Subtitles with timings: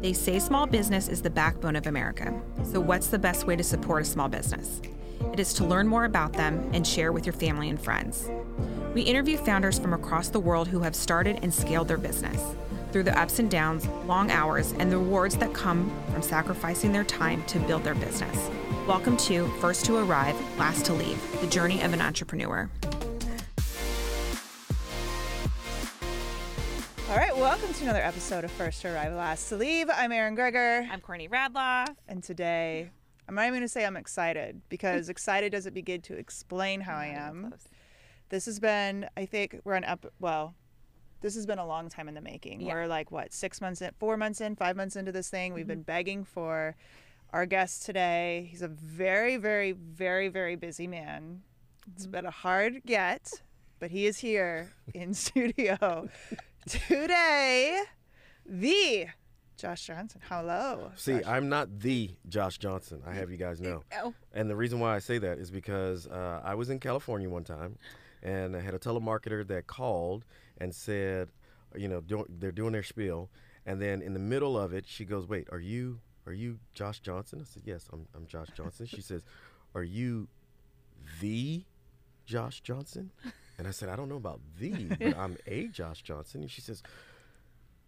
[0.00, 2.32] They say small business is the backbone of America.
[2.64, 4.80] So, what's the best way to support a small business?
[5.32, 8.30] It is to learn more about them and share with your family and friends.
[8.94, 12.56] We interview founders from across the world who have started and scaled their business
[12.92, 17.04] through the ups and downs, long hours, and the rewards that come from sacrificing their
[17.04, 18.50] time to build their business.
[18.88, 22.70] Welcome to First to Arrive, Last to Leave The Journey of an Entrepreneur.
[27.80, 29.88] To another episode of First to Arrive, Last to Leave.
[29.88, 31.88] I'm Erin Greger, I'm Courtney Radloff.
[32.08, 32.90] and today
[33.26, 36.94] I'm not even going to say I'm excited because excited doesn't begin to explain how
[36.94, 37.54] I am.
[38.28, 40.04] This has been, I think, we're on up.
[40.18, 40.54] Well,
[41.22, 42.60] this has been a long time in the making.
[42.60, 42.74] Yeah.
[42.74, 45.54] We're like what six months in, four months in, five months into this thing.
[45.54, 45.84] We've been mm-hmm.
[45.84, 46.76] begging for
[47.32, 48.48] our guest today.
[48.50, 51.40] He's a very, very, very, very busy man.
[51.94, 52.12] It's mm-hmm.
[52.12, 53.40] been a hard get,
[53.78, 56.10] but he is here in studio
[56.68, 57.82] today.
[58.46, 59.06] The
[59.56, 60.20] Josh Johnson.
[60.28, 60.90] Hello.
[60.96, 61.24] See, Josh.
[61.26, 63.02] I'm not the Josh Johnson.
[63.06, 63.82] I have you guys know.
[64.02, 64.14] Oh.
[64.32, 67.44] And the reason why I say that is because uh, I was in California one
[67.44, 67.76] time,
[68.22, 70.24] and I had a telemarketer that called
[70.58, 71.28] and said,
[71.76, 73.28] you know, do, they're doing their spiel,
[73.66, 77.00] and then in the middle of it, she goes, "Wait, are you are you Josh
[77.00, 79.22] Johnson?" I said, "Yes, I'm I'm Josh Johnson." she says,
[79.74, 80.28] "Are you
[81.20, 81.64] the
[82.24, 83.12] Josh Johnson?"
[83.60, 86.62] And I said, "I don't know about the, but I'm a Josh Johnson." And she
[86.62, 86.82] says,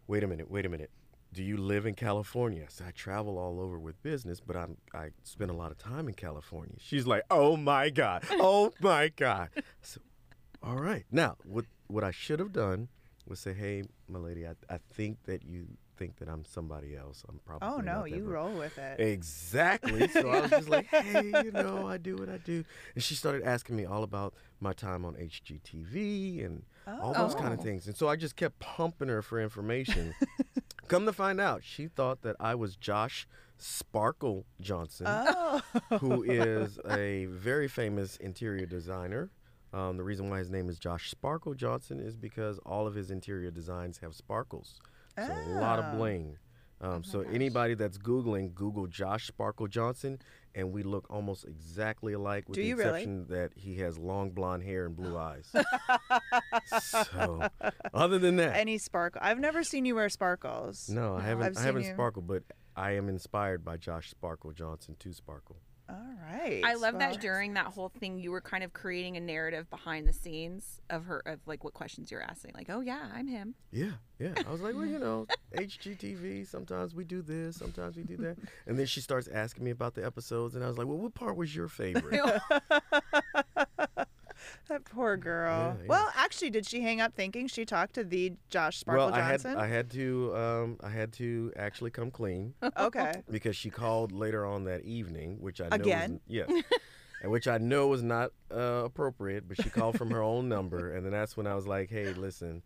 [0.07, 0.91] wait a minute, wait a minute.
[1.33, 2.65] Do you live in California?
[2.65, 5.79] I said, I travel all over with business, but I'm I spend a lot of
[5.79, 6.75] time in California.
[6.79, 9.49] She's like, oh my God, oh my God.
[9.81, 10.03] Said,
[10.63, 11.07] all right.
[11.11, 12.89] Now, what what I should have done
[13.27, 17.25] was say, hey, my lady, I, I think that you think that I'm somebody else.
[17.29, 19.01] I'm probably Oh no, you roll with it.
[19.01, 20.09] Exactly.
[20.09, 22.65] So I was just like, hey, you know, I do what I do.
[22.95, 27.53] And she started asking me all about my time on HGTV and all those kind
[27.53, 27.63] of Oh.
[27.63, 27.87] things.
[27.87, 30.15] And so I just kept pumping her for information.
[30.89, 33.27] Come to find out, she thought that I was Josh
[33.59, 35.63] Sparkle Johnson, Oh.
[36.01, 39.31] who is a very famous interior designer.
[39.73, 43.11] Um, the reason why his name is Josh Sparkle Johnson is because all of his
[43.11, 44.81] interior designs have sparkles.
[45.17, 45.83] So a lot Ah.
[45.93, 46.39] of bling.
[46.81, 50.19] Um, so anybody that's Googling, Google Josh Sparkle Johnson,
[50.53, 52.89] and we look almost exactly alike with Do the you really?
[52.91, 55.49] exception that he has long blonde hair and blue eyes.
[56.81, 57.49] so
[57.95, 59.21] other than that, Any sparkle?
[59.23, 60.89] I've never seen you wear sparkles.
[60.89, 61.57] no, I haven't.
[61.57, 62.43] I've I have not sparkled, but
[62.75, 65.57] I am inspired by Josh Sparkle Johnson to sparkle.
[65.93, 65.99] All
[66.33, 66.63] right.
[66.65, 69.69] I love Well, that during that whole thing, you were kind of creating a narrative
[69.69, 72.53] behind the scenes of her, of like what questions you're asking.
[72.55, 73.55] Like, oh, yeah, I'm him.
[73.71, 74.33] Yeah, yeah.
[74.47, 75.27] I was like, well, you know,
[75.57, 76.47] HGTV.
[76.47, 79.95] Sometimes we do this, sometimes we do that, and then she starts asking me about
[79.95, 82.21] the episodes, and I was like, well, what part was your favorite?
[84.69, 85.77] That poor girl.
[85.77, 85.89] Yeah, yeah.
[85.89, 89.21] Well, actually, did she hang up thinking she talked to the Josh Sparkle well, I
[89.21, 93.23] had I had to um, I had to actually come clean okay.
[93.31, 96.13] because she called later on that evening, which I know Again?
[96.13, 96.51] was, yes,
[97.23, 99.47] and which I know was not uh, appropriate.
[99.49, 102.13] But she called from her own number, and then that's when I was like, hey,
[102.13, 102.63] listen.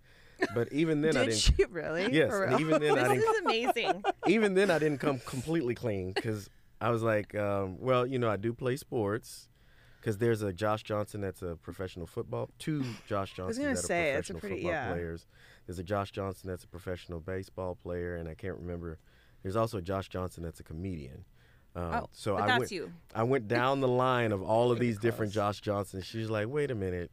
[0.54, 1.56] But even then, I Did didn't.
[1.56, 2.08] she really?
[2.12, 2.68] Yes, For and real?
[2.68, 3.34] even then I This didn't.
[3.34, 3.40] is
[3.74, 4.02] amazing.
[4.26, 8.28] even then I didn't come completely clean because I was like, um, well, you know,
[8.28, 9.48] I do play sports.
[10.06, 14.12] Because there's a Josh Johnson that's a professional football, two Josh Johnsons gonna that say,
[14.14, 14.92] are it's a professional pretty- football yeah.
[14.92, 15.26] players.
[15.66, 19.00] There's a Josh Johnson that's a professional baseball player, and I can't remember.
[19.42, 21.24] There's also a Josh Johnson that's a comedian.
[21.74, 22.92] Um, Oh, so but I that's went, you.
[23.16, 25.32] I went down the line of all of Pretty these different.
[25.32, 26.06] Josh Johnsons.
[26.06, 27.10] She's like, wait a minute,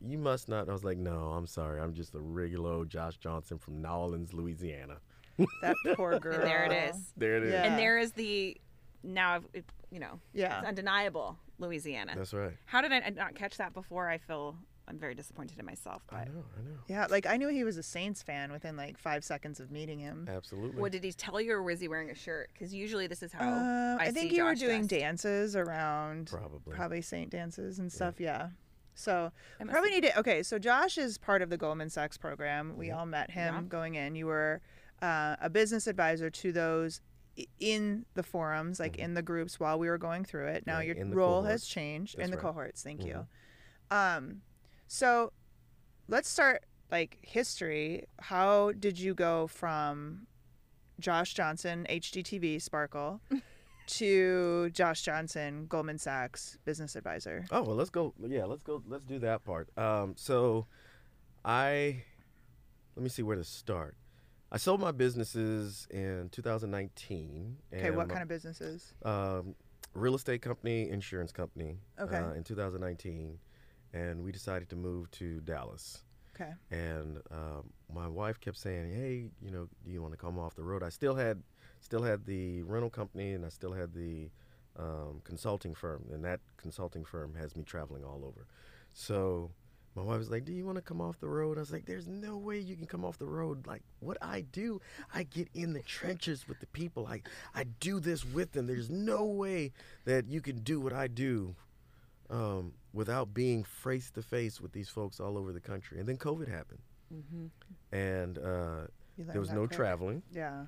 [0.00, 0.68] you must not.
[0.68, 3.88] I was like, no, I'm sorry, I'm just a regular old Josh Johnson from New
[3.88, 4.98] Orleans, Louisiana.
[5.62, 6.34] that poor girl.
[6.36, 7.12] And there it is.
[7.16, 7.52] There it is.
[7.54, 7.64] Yeah.
[7.64, 8.56] And there is the,
[9.02, 10.60] now, I've- you know, Yeah.
[10.60, 12.12] it's undeniable Louisiana.
[12.16, 12.52] That's right.
[12.66, 14.08] How did I not catch that before?
[14.08, 14.56] I feel
[14.88, 16.02] I'm very disappointed in myself.
[16.10, 16.76] I But know, I know.
[16.86, 19.98] Yeah, like I knew he was a Saints fan within like five seconds of meeting
[19.98, 20.28] him.
[20.30, 20.80] Absolutely.
[20.80, 22.50] what did he tell you, or was he wearing a shirt?
[22.52, 25.00] Because usually this is how Um, I, I, think see you were doing dressed.
[25.02, 26.72] dances around Probably.
[26.74, 28.20] probably Saint dances and stuff.
[28.20, 28.50] Yeah.
[28.94, 29.30] So
[29.60, 30.18] I probably need to.
[30.20, 32.76] Okay, so Josh is part of the Goldman Sachs program.
[32.76, 33.62] We all met him Yeah.
[33.62, 34.14] going in.
[34.14, 34.62] You were
[35.02, 37.15] uh, a business advisor to those i-
[37.60, 40.66] in the forums, like in the groups while we were going through it.
[40.66, 41.66] Now Right, your role has cohorts.
[41.68, 42.38] changed in the right.
[42.38, 42.46] Mm-hmm.
[42.48, 42.82] cohorts.
[42.82, 43.26] Thank you.
[43.90, 44.42] Um,
[44.86, 45.32] so
[46.08, 48.06] let's start like history.
[48.20, 50.26] How did you go from
[50.98, 53.20] Josh Johnson, HGTV, Sparkle,
[53.88, 57.44] to Josh Johnson, Goldman Sachs business advisor?
[57.50, 58.14] Oh well, let's go.
[58.20, 58.82] Yeah, let's go.
[58.88, 59.68] Let's do that part.
[59.78, 60.66] Um, so,
[61.44, 62.02] I
[62.96, 63.94] let me see where to start.
[64.52, 67.56] I sold my businesses in 2019.
[67.74, 68.94] Okay, what my- kind of businesses?
[69.04, 69.54] um,
[69.94, 71.78] real estate company, insurance company.
[71.98, 72.16] Okay.
[72.18, 73.38] Uh, in 2019,
[73.92, 76.02] and we decided to move to Dallas.
[76.38, 76.52] Okay.
[76.70, 80.54] and um, my wife kept saying, "Hey, you know, do you want to come off
[80.54, 81.42] the road?" I still had,
[81.80, 84.28] still had the rental company, and I still had the
[84.78, 88.46] um, consulting firm, and that consulting firm has me traveling all over.
[88.92, 89.50] So
[89.96, 91.86] my wife was like, "Do you want to come off the road?" I was like,
[91.86, 93.66] "There's no way you can come off the road.
[93.66, 94.80] Like what I do,
[95.14, 97.06] I get in the trenches with the people.
[97.06, 97.22] I
[97.54, 98.66] I do this with them.
[98.66, 99.72] There's no way
[100.04, 101.56] that you can do what I do."
[102.28, 106.16] Um, without being face to face with these folks all over the country, and then
[106.18, 106.80] COVID happened,
[107.92, 109.76] and uh, there was no quick.
[109.76, 110.66] traveling Yeah.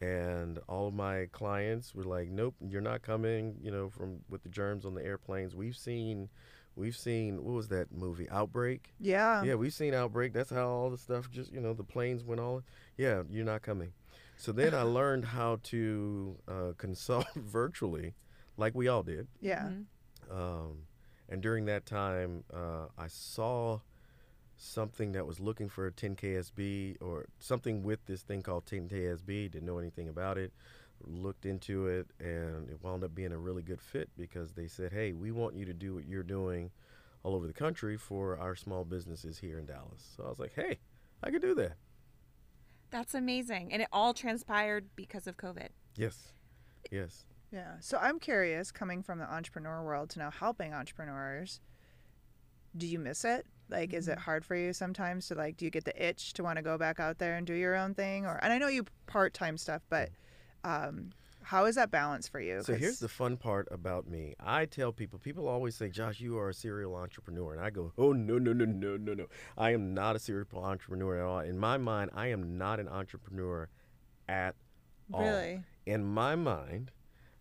[0.00, 4.42] and all of my clients were like nope you're not coming you know from with
[4.42, 6.28] the germs on the airplanes we've seen
[6.76, 9.42] we've seen what was that movie outbreak Yeah.
[9.42, 12.40] yeah we've seen outbreak that's how all the stuff just you know the planes went
[12.40, 12.62] all
[12.96, 13.92] yeah you're not coming
[14.36, 18.14] so then i learned how to uh, consult virtually
[18.56, 19.68] like we all did Yeah.
[20.30, 20.82] um,
[21.32, 23.78] and during that time, uh, I saw
[24.56, 29.50] something that was looking for a 10KSB or something with this thing called 10KSB.
[29.52, 30.52] Didn't know anything about it.
[31.06, 34.92] Looked into it, and it wound up being a really good fit because they said,
[34.92, 36.70] "Hey, we want you to do what you're doing
[37.22, 40.54] all over the country for our small businesses here in Dallas." So I was like,
[40.54, 40.78] "Hey,
[41.22, 41.76] I could do that."
[42.90, 43.72] That's amazing.
[43.72, 45.68] And it all transpired because of COVID.
[45.96, 46.32] Yes,
[46.90, 47.26] yes.
[47.50, 47.76] Yeah.
[47.80, 51.60] So I'm curious, coming from the entrepreneur world to now helping entrepreneurs,
[52.76, 53.46] do you miss it?
[53.68, 54.20] Like, is it Mm-hmm.
[54.20, 55.56] hard for you sometimes to like?
[55.56, 57.76] Do you get the itch to want to go back out there and do your
[57.76, 58.26] own thing?
[58.26, 60.10] Or and I know you part time stuff, but
[60.64, 61.10] um,
[61.42, 62.62] how is that balance for you?
[62.62, 64.34] So here's the fun part about me.
[64.38, 67.52] I tell people, people always say, Josh, you are a serial entrepreneur.
[67.54, 69.26] And I go, oh, no, no, no, no, no, no.
[69.56, 71.40] I am not a serial entrepreneur at all.
[71.40, 73.68] In my mind, I am not an entrepreneur
[74.28, 74.54] at
[75.12, 75.22] all.
[75.22, 75.62] Really?
[75.86, 76.92] In my mind,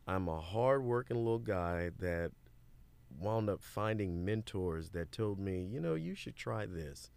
[0.08, 2.32] I'm a hardworking little guy that
[3.20, 7.12] wound up finding mentors that told me, you know, you should try this.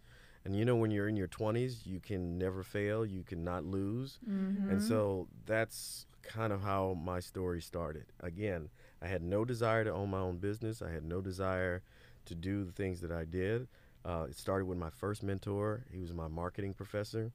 [0.45, 4.19] And you know, when you're in your 20s, you can never fail, you cannot lose.
[4.29, 4.71] Mm-hmm.
[4.71, 8.05] And so that's kind of how my story started.
[8.19, 8.69] Again,
[9.01, 10.81] I had no desire to own my own business.
[10.81, 11.81] I had no desire
[12.25, 13.67] to do the things that I did.
[14.05, 15.85] Uh, it started with my first mentor.
[15.91, 17.31] He was my marketing professor.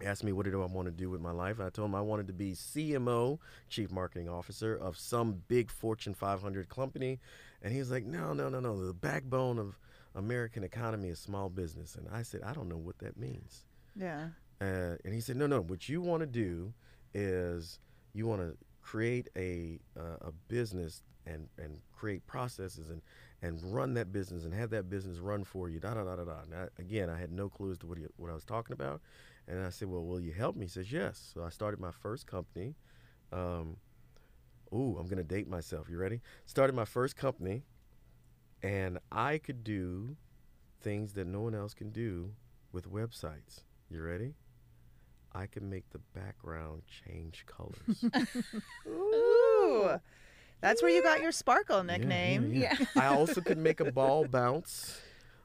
[0.00, 1.58] He asked me what do I want to do with my life.
[1.58, 3.38] And I told him I wanted to be CMO,
[3.68, 7.20] Chief Marketing Officer of some big Fortune 500 company.
[7.62, 8.84] And he was like, "No, no, no, no.
[8.84, 9.78] The backbone of
[10.14, 13.64] American economy is small business." And I said, "I don't know what that means."
[13.96, 14.28] Yeah.
[14.60, 15.60] Uh, and he said, "No, no.
[15.60, 16.72] What you want to do
[17.12, 17.78] is
[18.12, 23.02] you want to create a uh, a business and and create processes and
[23.42, 26.24] and run that business and have that business run for you." Da da da da
[26.24, 26.40] da.
[26.42, 28.72] And I, again, I had no clue as to what he, what I was talking
[28.72, 29.00] about,
[29.48, 31.90] and I said, "Well, will you help me?" He says, "Yes." So I started my
[31.90, 32.76] first company.
[33.32, 33.76] Um,
[34.72, 35.88] ooh, I'm gonna date myself.
[35.90, 36.20] You ready?
[36.46, 37.64] Started my first company,
[38.64, 40.16] and I could do
[40.80, 42.30] things that no one else can do
[42.72, 43.60] with websites.
[43.90, 44.34] You ready?
[45.34, 48.04] I can make the background change colors.
[48.86, 50.00] Ooh.
[50.60, 52.52] That's where you got your sparkle Yeah, nickname.
[52.54, 52.86] yeah, yeah.
[52.96, 55.00] I also could make a ball bounce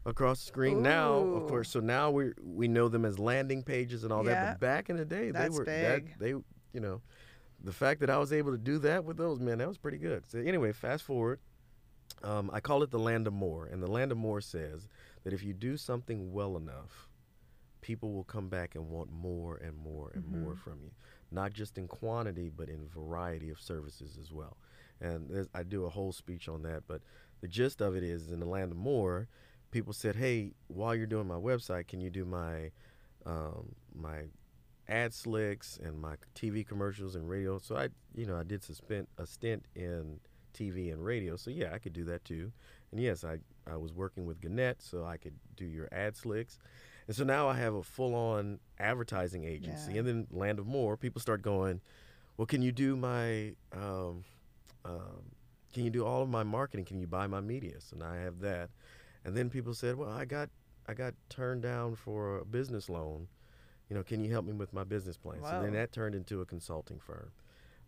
[0.06, 0.82] across the screen.
[0.82, 4.60] Now, of course, so now we we know them as landing pages and all that.
[4.60, 6.10] But back in the day, That's they were big.
[6.12, 7.02] that they you know,
[7.64, 9.98] the fact that I was able to do that with those man, that was pretty
[9.98, 10.24] good.
[10.30, 11.40] So anyway, fast forward.
[12.24, 14.88] Um, I call it the land of more, and the land of more says
[15.24, 17.08] that if you do something well enough,
[17.82, 20.92] people will come back and want more and more and more from you,
[21.32, 24.58] not just in quantity but in variety of services as well.
[25.02, 27.02] And I do a whole speech on that, but
[27.42, 29.30] the gist of it is in the land of more,
[29.72, 32.72] people said, "Hey, while you're doing my website, can you do my
[33.26, 34.24] um, my
[34.88, 39.08] ad slicks and my TV commercials and radio?" So I, you know, I did suspend
[39.18, 40.20] a stint in
[40.54, 42.52] TV and radio, so yeah, I could do that too.
[42.92, 46.58] And yes, I I was working with Gannett, so I could do your ad slicks.
[47.08, 49.94] And so now I have a full-on advertising agency.
[49.94, 50.00] Yeah.
[50.00, 51.82] And then Land of More, people start going,
[52.38, 54.24] "Well, can you do my um,
[54.86, 55.32] um,
[55.74, 56.86] can you do all of my marketing?
[56.86, 58.70] Can you buy my media?" So now I have that.
[59.26, 60.50] And then people said, "Well, I got
[60.88, 63.28] I got turned down for a business loan.
[63.90, 66.42] You know, can you help me with my business plan?" So then that turned into
[66.42, 67.32] a consulting firm.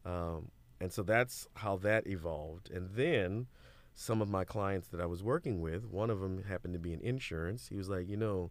[0.03, 0.49] Um,
[0.81, 2.71] and so that's how that evolved.
[2.71, 3.45] And then
[3.93, 6.91] some of my clients that I was working with, one of them happened to be
[6.91, 7.67] in insurance.
[7.67, 8.50] He was like, you know,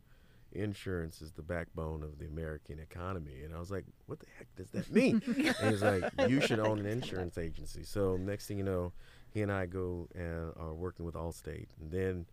[0.52, 3.42] insurance is the backbone of the American economy.
[3.44, 5.20] And I was like, what the heck does that mean?
[5.26, 7.82] and he was like, you should own an insurance agency.
[7.82, 8.92] So next thing you know,
[9.32, 11.66] he and I go and are working with Allstate.
[11.80, 12.26] And then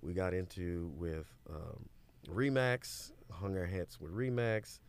[0.00, 1.90] we got into with um,
[2.26, 4.80] Remax, hung our hats with Remax.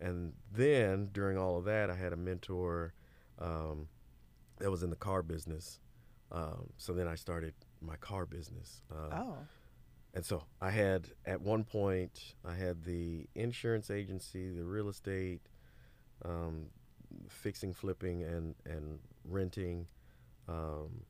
[0.00, 2.94] And then during all of that, I had a mentor
[3.40, 3.88] um,
[4.64, 5.78] that was in the car business.
[6.32, 7.52] Um, so then I started
[7.82, 8.80] my car business.
[8.90, 9.36] Uh, Oh.
[10.14, 15.42] and so I had at one point I had the insurance agency, the real estate,
[16.24, 16.70] um,
[17.28, 19.86] fixing, flipping, and and renting.
[20.48, 21.04] Um,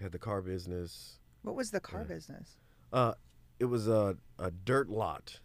[0.00, 1.20] had the car business.
[1.42, 2.08] What was the car Yeah.
[2.14, 2.56] business?
[2.92, 3.14] Uh,
[3.60, 5.38] it was a a dirt lot,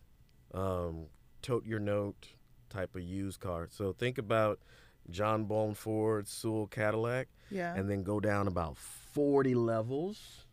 [0.52, 1.10] um,
[1.44, 2.34] tote your note
[2.70, 3.68] type of used car.
[3.70, 4.60] So think about
[5.10, 7.74] John Bone Ford, Sewell Cadillac, Yeah.
[7.76, 10.46] and then go down about forty levels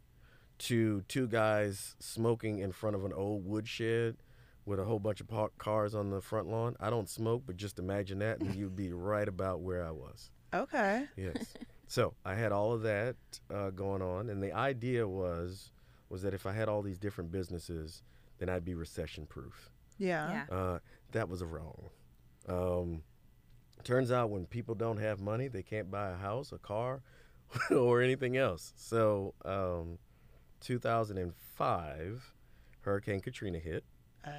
[0.58, 4.16] to two guys smoking in front of an old woodshed
[4.64, 6.76] with a whole bunch of parked cars on the front lawn.
[6.80, 10.30] I don't smoke, but just imagine that, and you'd be right about where I was.
[10.54, 11.06] okay.
[11.16, 11.52] Yes.
[11.88, 13.16] so I had all of that
[13.52, 15.70] uh, going on, and the idea was
[16.08, 18.02] was that if I had all these different businesses,
[18.38, 19.70] then I'd be recession proof.
[19.98, 20.44] Yeah.
[20.50, 20.56] Yeah.
[20.56, 20.78] Uh,
[21.12, 21.90] that was wrong.
[22.48, 23.02] Um,
[23.82, 27.02] turns out when people don't have money, they can't buy a house, a car,
[27.70, 28.72] or anything else.
[28.76, 29.98] So, um,
[30.60, 32.32] 2005,
[32.80, 33.84] Hurricane Katrina hit.
[34.26, 34.30] Oh.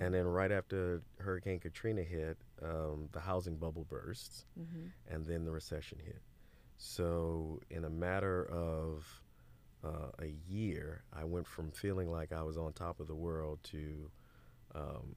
[0.00, 4.46] And then right after Hurricane Katrina hit, um, the housing bubble burst,
[5.10, 6.22] and then the recession hit.
[6.78, 9.22] So in a matter of
[9.84, 13.58] uh, a year, I went from feeling like I was on top of the world
[13.64, 14.10] to
[14.74, 15.16] um,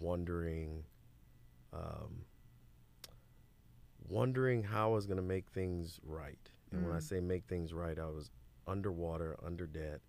[0.00, 0.82] wondering,
[1.74, 2.24] um,
[4.08, 6.50] wondering how I was going to make things right.
[6.70, 7.02] And when I Mm.
[7.02, 8.30] say make things right, I was
[8.66, 10.00] underwater, under debt,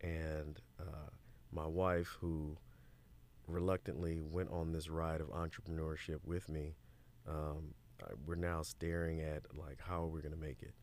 [0.00, 1.10] and uh,
[1.52, 2.56] my wife, who
[3.46, 6.74] reluctantly went on this ride of entrepreneurship with me,
[7.26, 7.74] um,
[8.26, 10.74] we're now staring at like how are we going to make it.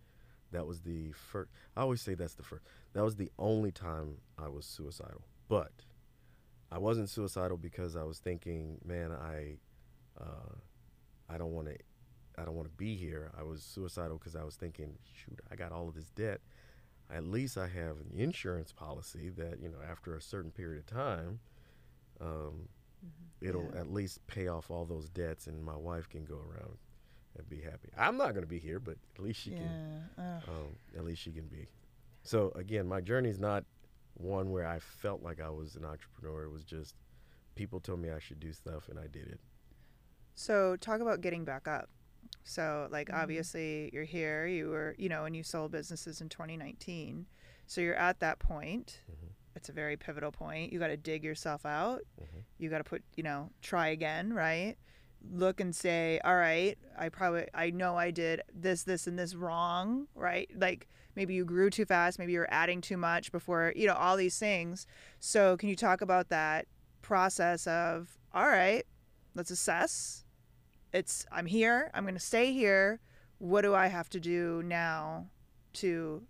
[0.51, 1.51] That was the first.
[1.75, 2.63] I always say that's the first.
[2.93, 5.21] That was the only time I was suicidal.
[5.47, 5.71] But
[6.71, 9.57] I wasn't suicidal because I was thinking, man, I,
[10.19, 10.55] uh,
[11.29, 11.75] I don't want to,
[12.39, 13.31] I don't want to be here.
[13.37, 16.41] I was suicidal because I was thinking, shoot, I got all of this debt.
[17.13, 20.85] At least I have an insurance policy that you know after a certain period of
[20.85, 21.39] time,
[22.21, 22.69] um,
[23.41, 23.79] it'll Yeah.
[23.81, 26.77] at least pay off all those debts, and my wife can go around
[27.37, 27.89] and be happy.
[27.97, 30.09] I'm not going to be here, but at least she can.
[30.17, 30.37] Yeah.
[30.37, 30.43] Ugh.
[30.49, 31.67] Um, at least she can be.
[32.23, 33.63] So again, my journey is not
[34.15, 36.43] one where I felt like I was an entrepreneur.
[36.43, 36.95] It was just
[37.55, 39.39] people told me I should do stuff, and I did it.
[40.35, 41.89] So talk about getting back up.
[42.43, 47.27] So like obviously you're here, you were, you know, and you sold businesses in 2019.
[47.67, 49.01] So you're at that point.
[49.09, 49.29] Mhm.
[49.55, 50.71] It's a very pivotal point.
[50.73, 52.01] You got to dig yourself out.
[52.19, 52.43] Mhm.
[52.57, 54.77] You got to put, you know, try again, right?
[55.31, 59.35] Look and say, "All right, I probably I know I did this this and this
[59.35, 60.49] wrong, right?
[60.55, 64.15] Like maybe you grew too fast, maybe you're adding too much before, you know, all
[64.15, 64.87] these things.
[65.19, 66.67] So can you talk about that
[67.01, 68.85] process of, "All right,
[69.35, 70.23] let's assess
[70.93, 71.89] it's I'm here.
[71.93, 72.99] I'm going to stay here.
[73.37, 75.27] What do I have to do now
[75.73, 76.23] to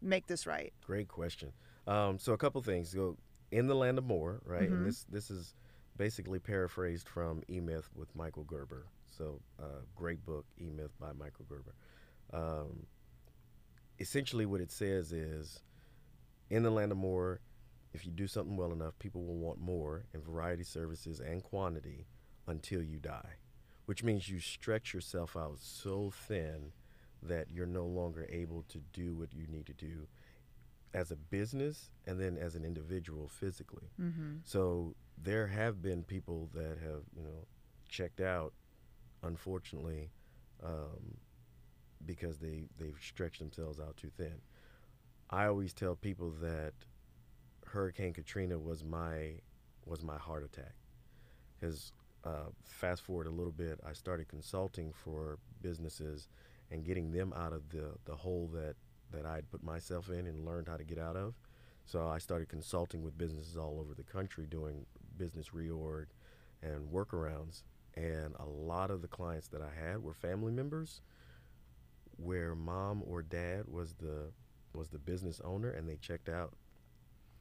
[0.00, 0.72] make this right?
[0.84, 1.52] Great question.
[1.86, 2.90] Um, so a couple things.
[2.90, 3.16] So
[3.50, 4.68] in the land of more, right?
[4.68, 4.72] Mhm.
[4.72, 5.54] And this this is
[5.96, 8.86] basically paraphrased from E Myth with Michael Gerber.
[9.06, 11.74] So uh, great book, E Myth by Michael Gerber.
[12.32, 12.86] Um,
[13.98, 15.62] essentially, what it says is,
[16.50, 17.40] in the land of more,
[17.92, 22.06] if you do something well enough, people will want more in variety, services, and quantity
[22.46, 23.36] until you die,
[23.86, 26.72] which means you stretch yourself out so thin
[27.22, 30.06] that you're no longer able to do what you need to do
[30.94, 33.90] as a business and then as an individual physically.
[34.00, 34.36] Mm-hmm.
[34.44, 37.46] So there have been people that have, you know,
[37.88, 38.52] checked out,
[39.22, 40.10] unfortunately,
[40.64, 41.16] um,
[42.04, 44.40] because they they've stretched themselves out too thin.
[45.30, 46.72] I always tell people that
[47.66, 49.40] Hurricane Katrina was my
[49.84, 50.74] was my heart attack,
[51.58, 51.92] because
[52.26, 56.28] uh, fast forward a little bit, I started consulting for businesses
[56.70, 58.74] and getting them out of the the hole that
[59.12, 61.34] that I'd put myself in and learned how to get out of.
[61.84, 64.84] So I started consulting with businesses all over the country doing
[65.16, 66.06] business reorg
[66.62, 67.62] and workarounds.
[67.94, 71.00] And a lot of the clients that I had were family members
[72.16, 74.32] where mom or dad was the
[74.74, 76.54] was the business owner and they checked out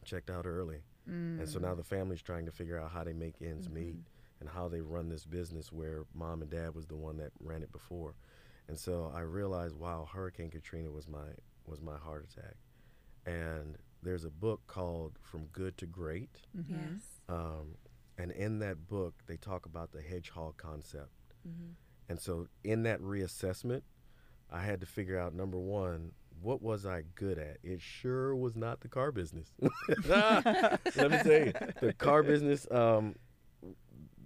[0.06, 0.84] checked out early.
[1.40, 3.96] And so now the family's trying to figure out how they make ends meet
[4.46, 7.64] and how they run this business where mom and dad was the one that ran
[7.64, 8.14] it before.
[8.68, 11.28] And so I realized wow, Hurricane Katrina was my
[11.66, 12.56] was my heart attack.
[13.26, 16.42] And there's a book called From Good to Great.
[16.56, 16.76] Mm-hmm.
[16.76, 17.02] Yes.
[17.28, 17.76] Um,
[18.20, 21.10] and in that book, they talk about the hedgehog concept.
[21.48, 21.72] Mm-hmm.
[22.08, 23.82] And so, in that reassessment,
[24.52, 27.58] I had to figure out number one, what was I good at?
[27.64, 29.52] It sure was not the car business.
[30.08, 33.16] Let me tell you, the car business, um,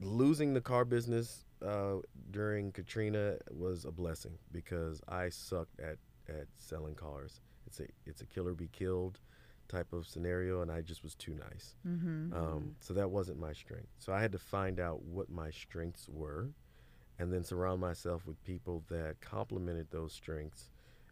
[0.02, 1.96] losing the car business uh,
[2.32, 7.42] during Katrina was a blessing because I sucked at, at selling cars.
[7.68, 9.20] It's a it's a killer be killed
[9.68, 11.76] type of scenario, and I just was too nice.
[11.88, 12.34] Mm-hmm.
[12.34, 13.90] Um, so that wasn't my strength.
[14.00, 16.50] So I had to find out what my strengths were,
[17.20, 20.70] and then surround myself with people that complemented those strengths,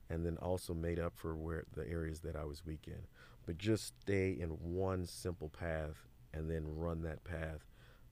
[0.09, 3.01] and then also made up for where the areas that I was weak in.
[3.45, 7.65] But just stay in one simple path, and then run that path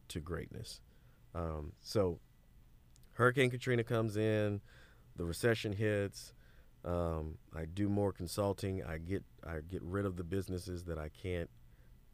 [0.10, 0.82] to greatness.
[1.34, 2.20] Um, so
[3.14, 4.62] Hurricane Katrina comes in,
[5.16, 6.34] the recession hits.
[6.84, 8.84] Um, I do more consulting.
[8.84, 11.50] I get I get rid of the businesses that I can't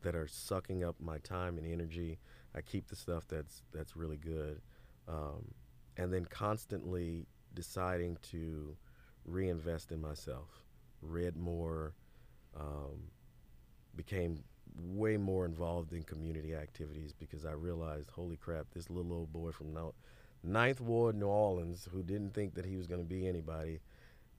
[0.01, 2.19] that are sucking up my time and energy.
[2.55, 4.62] I keep the stuff that's that's really good,
[5.07, 5.53] um,
[5.98, 8.77] and then constantly deciding to
[9.25, 10.63] reinvest in myself.
[11.01, 11.93] Read more,
[12.57, 13.10] um,
[13.95, 14.43] became
[14.79, 19.51] way more involved in community activities because I realized, holy crap, this little old boy
[19.51, 19.93] from now,
[20.43, 23.79] Ninth Ward, New Orleans, who didn't think that he was going to be anybody,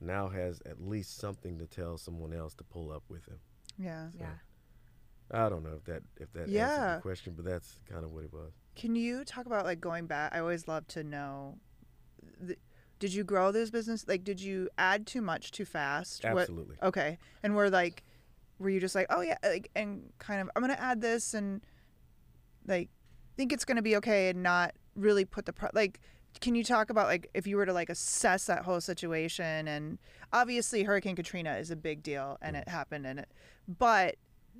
[0.01, 3.39] now has at least something to tell someone else to pull up with him.
[3.77, 4.09] Yeah.
[4.11, 4.33] So, Yeah.
[5.31, 6.95] I don't know if that if that answers Yeah.
[6.95, 8.51] the question, but that's kind of what it was.
[8.75, 10.33] Can you talk about like going back?
[10.35, 11.57] I always love to know.
[12.41, 12.57] The,
[12.99, 14.05] did you grow this business?
[14.07, 16.23] Like, did you add too much too fast?
[16.25, 16.75] What- Absolutely.
[16.83, 17.17] okay.
[17.41, 18.03] And we're like,
[18.63, 21.61] were you just like, oh yeah, like, and kind of, I'm gonna add this and
[22.65, 22.89] like
[23.37, 25.99] think it's gonna be okay and not really put the pro- like.
[26.41, 29.99] Can you talk about like if you were to like assess that whole situation and
[30.33, 33.29] obviously Hurricane Katrina is a big deal and it happened and it,
[33.67, 34.15] but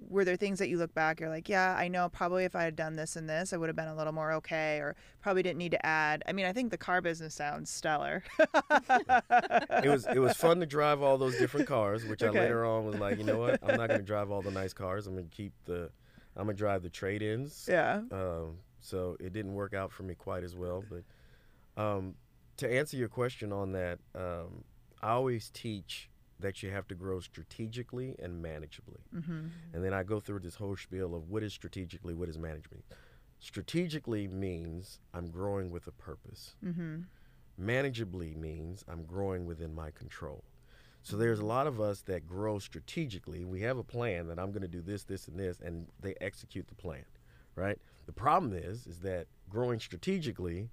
[0.10, 2.64] were there things that you look back you're like yeah i know probably if i
[2.64, 5.42] had done this and this i would have been a little more okay or probably
[5.44, 8.24] didn't need to add i mean i think the car business sounds stellar
[9.84, 12.38] it was it was fun to drive all those different cars, which Okay.
[12.38, 13.60] I later on was like, you know what?
[13.64, 15.08] I'm not going to drive all the nice cars.
[15.08, 15.90] I'm going to keep the
[16.36, 17.68] I'm going to drive the trade-ins.
[17.70, 20.84] yeah Um, so it didn't work out for me quite as well.
[20.90, 22.16] But um,
[22.58, 24.64] to answer your question on that, um,
[25.02, 26.10] I always teach
[26.44, 29.02] that you have to grow strategically and manageably.
[29.16, 29.48] mm-hmm.
[29.74, 32.84] And then I go through this whole spiel of what is strategically, what is management.
[33.40, 36.56] Strategically means I'm growing with a purpose.
[36.64, 37.02] Mm-hmm.
[37.60, 40.44] Manageably means I'm growing within my control.
[41.02, 43.44] So there's a lot of us that grow strategically.
[43.44, 46.16] We have a plan that I'm going to do this, this, and this, and they
[46.22, 47.06] execute the plan,
[47.56, 47.78] right?
[48.06, 50.70] The problem is, is that growing strategically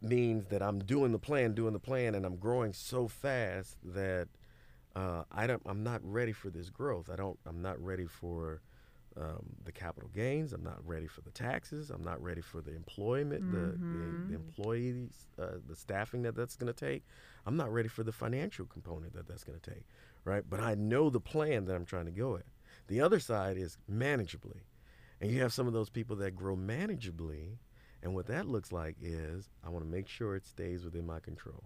[0.00, 4.28] means that I'm doing the plan, doing the plan, and I'm growing so fast that
[4.96, 7.10] uh, I don't, I'm not ready for this growth.
[7.10, 8.60] I don't, I'm not ready for
[9.16, 10.52] um, the capital gains.
[10.52, 11.90] I'm not ready for the taxes.
[11.90, 16.56] I'm not ready for the employment, the, the, the employees, uh, the staffing that that's
[16.56, 17.04] going to take.
[17.46, 19.84] I'm not ready for the financial component that that's going to take,
[20.24, 20.44] right?
[20.48, 22.44] But I know the plan that I'm trying to go at.
[22.88, 24.62] The other side is manageably.
[25.20, 27.58] And you have some of those people that grow manageably.
[28.02, 31.20] And what that looks like is I want to make sure it stays within my
[31.20, 31.64] control.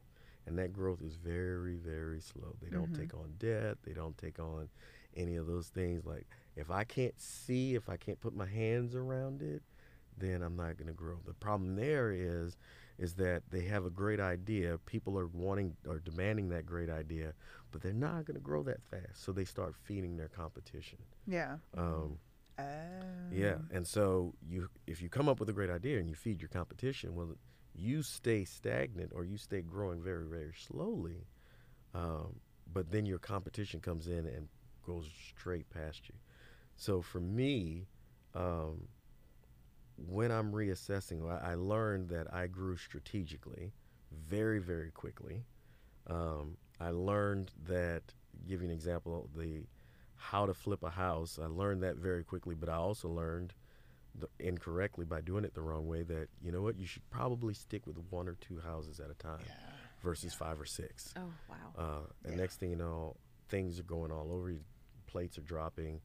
[0.49, 2.57] And that growth is very, very slow.
[2.63, 3.79] They don't take on debt.
[3.85, 4.69] They don't take on
[5.17, 6.07] any of those things.
[6.07, 9.63] Like if I can't see, if I can't put my hands around it,
[10.17, 11.19] then I'm not going to grow.
[11.27, 12.57] The problem there is,
[12.99, 14.79] is that they have a great idea.
[14.87, 17.33] People are wanting or demanding that great idea,
[17.71, 19.23] but they're not going to grow that fast.
[19.23, 20.99] So they start feeding their competition.
[21.27, 22.19] yeah Um,
[22.59, 22.65] oh.
[23.31, 26.41] yeah, and so you if you come up with a great idea and you feed
[26.41, 27.37] your competition, well,
[27.75, 31.27] you stay stagnant or you stay growing very very slowly,
[31.95, 32.41] um,
[32.73, 34.49] but then your competition comes in and
[34.87, 36.15] goes straight past you.
[36.77, 37.87] So for me,
[38.35, 38.89] um,
[39.97, 43.73] when I'm reassessing, I, I learned that I grew strategically,
[44.29, 45.45] very very quickly.
[46.07, 48.03] Um, I learned that,
[48.47, 49.65] give you an example, the
[50.19, 51.39] how to flip a house.
[51.41, 53.55] I learned that very quickly, but I also learned
[54.21, 57.55] the, incorrectly by doing it the wrong way that you know what you should probably
[57.55, 59.41] stick with one or two houses at a time
[60.03, 61.15] versus five or six.
[61.17, 61.57] Oh wow.
[61.79, 63.17] Uh, and next thing you know,
[63.49, 64.51] things are going all over.
[64.51, 64.61] you,
[65.07, 66.01] Plates are dropping,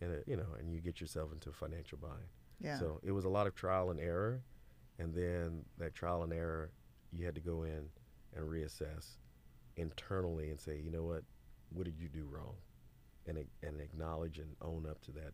[0.00, 2.28] and it, you know, and you get yourself into a financial bind.
[2.60, 4.42] yeah So it was a lot of trial and error,
[4.98, 6.70] and then that trial and error,
[7.12, 7.88] you had to go in
[8.36, 9.16] and reassess
[9.76, 11.24] internally and say, you know what,
[11.70, 12.54] what did you do wrong,
[13.26, 15.32] and and acknowledge and own up to that,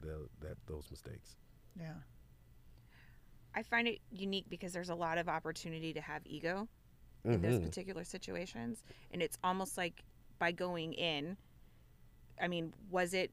[0.00, 1.36] the, that those mistakes.
[1.78, 1.94] Yeah
[3.54, 6.68] I find it unique because there's a lot of opportunity to have ego
[7.24, 7.64] in those Mhm.
[7.64, 10.04] particular situations, and it's almost like
[10.38, 11.38] by going in.
[12.40, 13.32] I mean, was it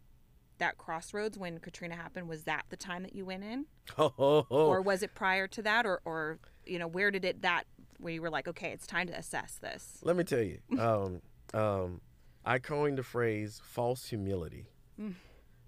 [0.59, 2.29] that crossroads when Katrina happened?
[2.29, 3.65] Was that the time that you went in,
[3.97, 4.67] Oh, oh, oh.
[4.67, 7.65] or was it prior to that, or or you know, where did it that
[7.99, 9.99] where you were like, okay, it's time to assess this?
[10.03, 11.21] Let me tell you, um,
[11.53, 12.01] um,
[12.45, 14.67] I coined the phrase false humility.
[14.99, 15.15] Mm,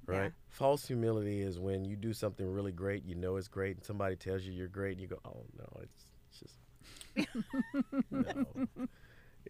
[0.08, 0.24] Right?
[0.26, 0.30] yeah.
[0.48, 4.16] False humility is when you do something really great, you know it's great, and somebody
[4.16, 8.06] tells you you're great, and you go, oh, no, it's, it's just.
[8.12, 8.46] no.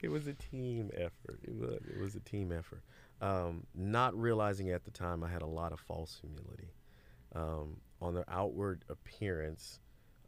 [0.01, 1.39] It was a team effort.
[1.43, 2.83] It was, it was a team effort.
[3.21, 6.73] um, not realizing at the time I had a lot of false humility.
[7.33, 9.79] Um, on their outward appearance,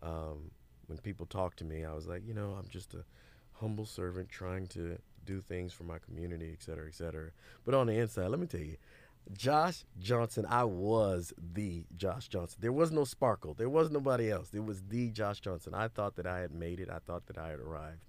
[0.01, 0.51] um,
[0.87, 3.03] when people talk to me, I was like, you know, I'm just a
[3.53, 7.31] humble servant trying to do things for my community, et cetera, et cetera.
[7.65, 8.77] But on the inside, let me tell you,
[9.33, 12.59] Josh Johnson, I was the Josh Johnson.
[12.61, 13.53] There was no sparkle.
[13.53, 14.49] There was nobody else.
[14.53, 15.73] It was the Josh Johnson.
[15.73, 16.89] I thought that I had made it.
[16.89, 18.05] I thought that I had arrived.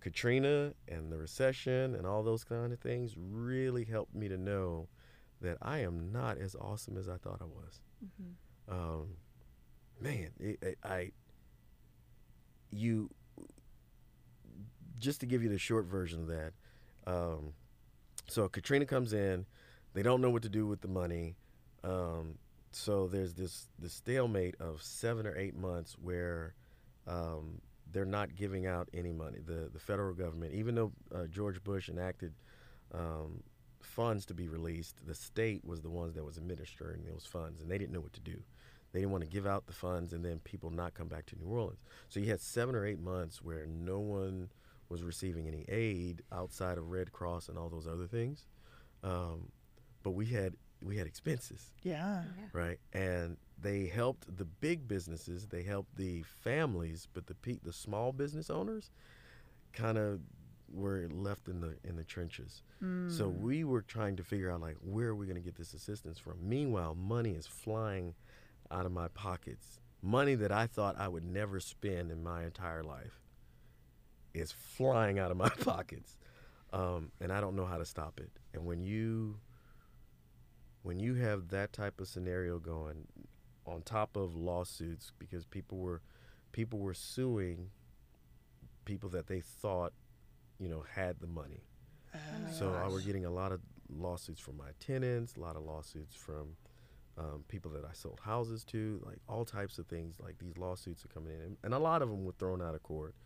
[0.00, 4.88] Katrina and the recession and all those kind of things really helped me to know
[5.40, 7.80] that I am not as awesome as I thought I was.
[8.04, 8.74] Mm-hmm.
[8.74, 9.08] Um,
[10.00, 11.12] man, it, it, I
[12.70, 13.10] you
[14.98, 16.52] just to give you the short version of that.
[17.06, 17.52] Um,
[18.28, 19.46] so Katrina comes in
[19.96, 21.36] they don't know what to do with the money.
[21.82, 22.34] Um,
[22.70, 26.54] so there's this this stalemate of seven or eight months where
[27.06, 29.38] um, they're not giving out any money.
[29.44, 32.34] The the federal government, even though uh, George Bush enacted
[32.92, 33.42] um,
[33.80, 37.70] funds to be released, the state was the ones that was administering those funds, and
[37.70, 38.38] they didn't know what to do.
[38.92, 41.36] They didn't want to give out the funds and then people not come back to
[41.36, 41.82] New Orleans.
[42.08, 44.48] So you had seven or eight months where no one
[44.88, 48.46] was receiving any aid outside of Red Cross and all those other things.
[49.02, 49.50] Um,
[50.06, 51.72] but we had we had expenses.
[51.82, 52.22] Yeah.
[52.52, 52.78] Right.
[52.92, 58.12] And they helped the big businesses, they helped the families, but the pe- the small
[58.12, 58.92] business owners
[59.72, 60.20] kind of
[60.72, 62.62] were left in the in the trenches.
[62.80, 63.10] Mm.
[63.10, 65.74] So we were trying to figure out like where are we going to get this
[65.74, 66.34] assistance from?
[66.40, 68.14] Meanwhile, money is flying
[68.70, 69.80] out of my pockets.
[70.02, 73.18] Money that I thought I would never spend in my entire life
[74.34, 76.16] is flying out of my pockets.
[76.72, 78.30] Um, and I don't know how to stop it.
[78.54, 79.38] And when you
[80.86, 83.08] when you have that type of scenario going
[83.66, 86.00] on top of lawsuits because people were
[86.52, 87.70] people were suing
[88.84, 89.92] people that they thought
[90.60, 91.64] you know had the money
[92.14, 92.18] oh
[92.56, 96.14] so I were getting a lot of lawsuits from my tenants a lot of lawsuits
[96.14, 96.54] from
[97.18, 101.04] um, people that I sold houses to like all types of things like these lawsuits
[101.04, 103.16] are coming in and, and a lot of them were thrown out of court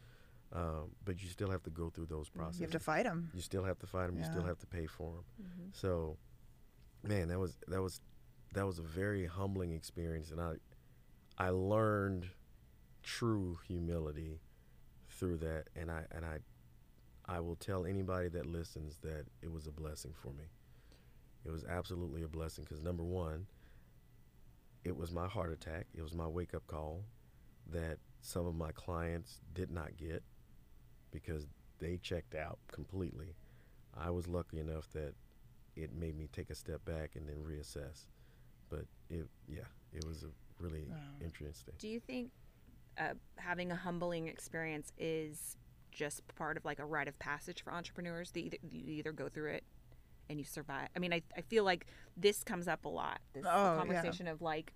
[0.53, 2.61] um, but you still have to go through those processes.
[2.61, 3.31] You have to fight them.
[3.33, 4.17] You still have to fight them.
[4.17, 4.25] Yeah.
[4.25, 5.25] You still have to pay for them.
[5.41, 5.69] Mm-hmm.
[5.73, 6.17] So
[7.03, 8.01] man, that was that was
[8.55, 10.55] that was a very humbling experience, and I
[11.39, 12.29] I learned
[13.03, 14.41] true humility
[15.09, 16.39] through that, and I and I
[17.27, 20.45] I will tell anybody that listens that it was a blessing for me.
[21.45, 23.47] It was absolutely a blessing because number one,
[24.85, 25.87] it was my heart attack.
[25.95, 27.05] It was my wake up call
[27.73, 30.23] that some of my clients did not get
[31.11, 31.47] because
[31.79, 33.35] they checked out completely.
[33.97, 35.15] I was lucky enough that
[35.77, 38.07] it made me take a step back and then reassess.
[38.69, 39.61] But it, yeah,
[39.93, 40.97] it was a really wow.
[41.23, 41.75] interesting.
[41.79, 42.31] Do you think
[42.99, 45.57] uh, having a humbling experience is
[45.91, 48.31] just part of like a rite of passage for entrepreneurs?
[48.33, 49.65] That either, you either go through it
[50.29, 50.89] and you survive.
[50.95, 53.21] I mean, I, I feel like this comes up a lot.
[53.33, 54.33] This oh, conversation yeah.
[54.33, 54.73] of like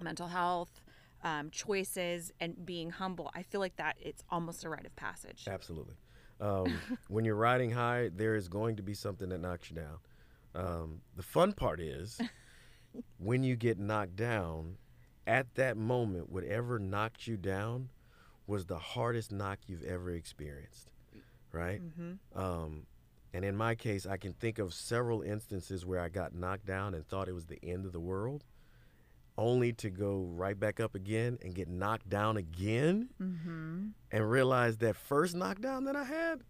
[0.00, 0.80] mental health,
[1.24, 3.30] um, choices, and being humble.
[3.34, 5.46] I feel like that it's almost a rite of passage.
[5.48, 5.94] Absolutely.
[6.40, 9.98] Um, when you're riding high, there is going to be something that knocks you down.
[10.54, 12.20] Um, the fun part is
[13.18, 14.76] when you get knocked down,
[15.26, 17.88] at that moment, whatever knocked you down
[18.46, 20.90] was the hardest knock you've ever experienced,
[21.52, 21.82] right?
[21.82, 22.38] Mm-hmm.
[22.38, 22.86] Um,
[23.34, 26.94] and in my case, I can think of several instances where I got knocked down
[26.94, 28.44] and thought it was the end of the world
[29.38, 33.86] only to go right back up again and get knocked down again mm-hmm.
[34.10, 36.40] and realize that first knockdown that I had,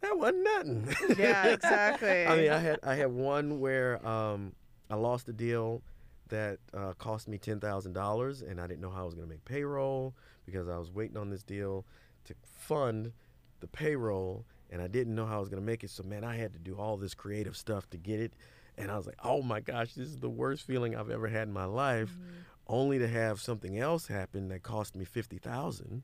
[0.00, 0.94] that wasn't nothing.
[1.18, 2.26] Yeah, exactly.
[2.26, 4.52] I mean, I had I had one where um,
[4.90, 5.82] I lost a deal
[6.28, 9.26] that uh, cost me ten thousand dollars, and I didn't know how I was going
[9.26, 10.14] to make payroll
[10.44, 11.86] because I was waiting on this deal
[12.26, 13.12] to fund
[13.60, 15.90] the payroll, and I didn't know how I was going to make it.
[15.90, 18.34] So man, I had to do all this creative stuff to get it
[18.76, 21.48] and I was like, oh my gosh, this is the worst feeling I've ever had
[21.48, 22.40] in my life, mm-hmm.
[22.66, 26.02] only to have something else happen that cost me 50000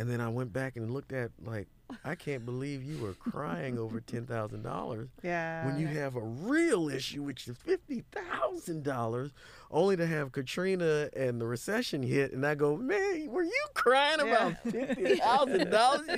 [0.00, 1.68] and then I went back and looked at like
[2.06, 5.10] I can't believe you were crying over ten thousand dollars.
[5.22, 5.66] Yeah.
[5.66, 9.32] When you have a real issue, which is fifty thousand dollars,
[9.70, 14.20] only to have Katrina and the recession hit, and I go, man, were you crying
[14.20, 16.08] about fifty thousand dollars?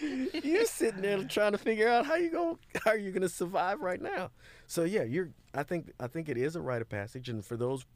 [0.00, 3.22] You, you sitting there trying to figure out how you go, how are you going
[3.22, 4.30] to survive right now?
[4.68, 5.30] So yeah, you're.
[5.52, 7.86] I think I think it is a rite of passage, and for those,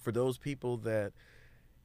[0.00, 1.12] for those people that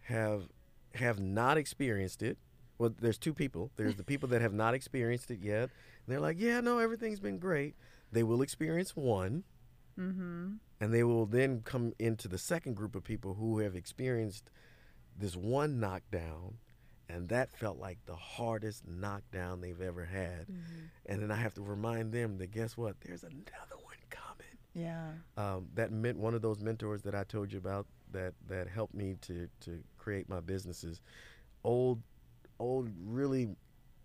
[0.03, 0.47] have
[0.95, 2.37] have not experienced it
[2.81, 3.69] well, there's two people.
[3.75, 5.69] There's the people that have not experienced it yet.
[6.07, 7.75] they're like, yeah, no, everything's been great.
[8.11, 9.43] They will experience one,
[9.99, 10.53] mm-hmm.
[10.79, 14.49] and they will then come into the second group of people who have experienced
[15.15, 16.57] this one knockdown,
[17.07, 20.47] And that felt like the hardest knockdown they've ever had.
[21.05, 22.99] And then I have to remind them that guess what?
[23.01, 24.57] There's another one coming.
[24.73, 25.11] Yeah.
[25.37, 28.95] Um, that meant one of those mentors that I told you about that that helped
[28.95, 30.99] me to to create my businesses.
[31.63, 32.01] Old,
[32.61, 33.49] old, really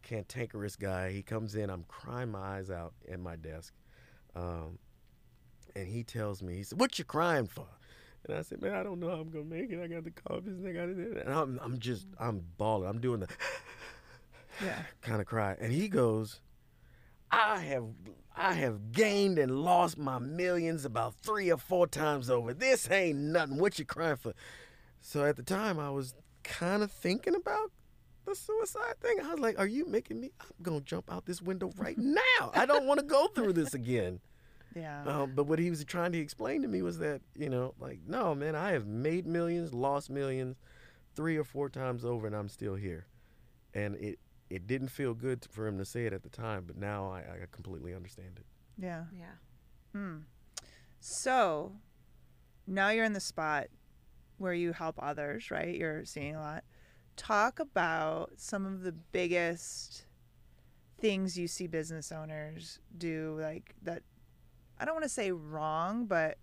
[0.02, 1.10] cantankerous guy.
[1.12, 1.70] He comes in.
[1.70, 3.74] I'm crying my eyes out at my desk,
[4.34, 4.78] um,
[5.74, 7.66] and he tells me, he said, "What you crying for?"
[8.26, 9.80] And I said, "Man, I don't know how I'm gonna make it.
[9.82, 10.66] I got the car business.
[10.66, 12.88] I got it." And I'm I'm just I'm bawling.
[12.88, 13.28] I'm doing the
[14.64, 14.82] Yeah.
[15.02, 15.56] kind of cry.
[15.60, 16.40] And he goes,
[17.30, 17.84] I have
[18.34, 22.54] I have gained and lost my millions about three or four times over.
[22.54, 23.58] This ain't nothing.
[23.58, 24.32] What you crying for?
[25.00, 27.70] So at the time I was kind of thinking about
[28.26, 29.18] the suicide thing.
[29.24, 32.50] I was like, Are you making me I'm gonna jump out this window right now.
[32.52, 34.20] I don't want to go through this again.
[34.74, 35.04] Yeah.
[35.06, 38.00] Um, but what he was trying to explain to me was that, you know, like,
[38.06, 40.56] no, man, I have made millions, lost millions
[41.14, 43.06] three or four times over, and I'm still here.
[43.72, 44.18] And it,
[44.50, 47.20] it didn't feel good for him to say it at the time, but now I,
[47.20, 48.44] I completely understand it.
[48.78, 49.04] yeah.
[49.18, 49.98] Yeah.
[49.98, 50.16] Hmm.
[51.00, 51.72] So
[52.66, 53.68] now you're in the spot
[54.38, 55.74] where you help others, right?
[55.74, 56.64] You're seeing a lot.
[57.16, 60.04] Talk about some of the biggest
[60.98, 64.02] things you see business owners do, like that.
[64.78, 66.38] I don't want to say wrong, but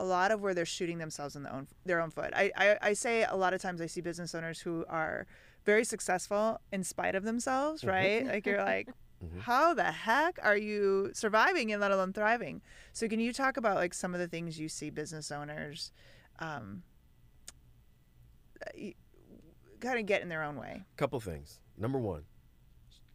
[0.00, 2.32] a lot of where they're shooting themselves in the own their own foot.
[2.34, 5.26] I, I, I say a lot of times I see business owners who are
[5.64, 8.26] very successful in spite of themselves, right?
[8.26, 8.88] Like you're like,
[9.24, 9.40] Mhm.
[9.40, 12.62] how the heck are you surviving and let alone thriving?
[12.92, 15.90] So can you talk about like some of the things you see business owners
[16.38, 16.84] um,
[19.78, 20.84] kind of get in their own way?
[20.96, 21.60] Couple things.
[21.76, 22.24] Number one,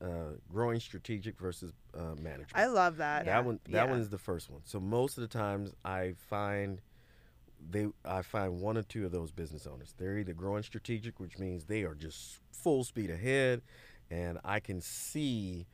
[0.01, 2.51] uh, growing strategic versus uh, management.
[2.55, 3.25] I love that.
[3.25, 3.89] That one that Yeah.
[3.91, 4.61] one is the first one.
[4.65, 6.81] So most of the times I find
[7.69, 9.93] they I find one or two of those business owners.
[9.97, 13.61] They're either growing strategic, which means they are just full speed ahead
[14.11, 15.67] and I can see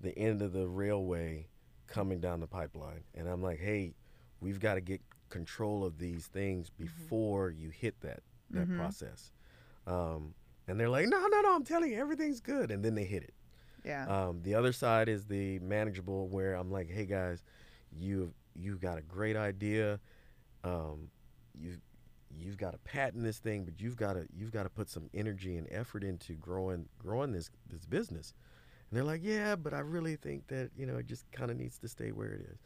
[0.00, 1.46] the end of the railway
[1.86, 3.04] coming down the pipeline.
[3.14, 3.94] And I'm like, "Hey,
[4.40, 8.76] we've got to get control of these things before you hit that that Mhm.
[8.76, 9.32] process."
[9.86, 10.34] Um,
[10.68, 13.22] and they're like, "No, no, no, I'm telling you everything's good." And then they hit
[13.22, 13.34] it.
[13.84, 14.06] Yeah.
[14.08, 17.44] Um, the other side is the manageable, where I'm like, hey guys,
[17.96, 20.00] you you've got a great idea,
[20.64, 21.08] um,
[21.54, 21.76] you
[22.36, 25.08] you've got to patent this thing, but you've got to you've got to put some
[25.14, 28.34] energy and effort into growing growing this this business.
[28.90, 31.56] And they're like, yeah, but I really think that you know it just kind of
[31.56, 32.58] needs to stay where it is.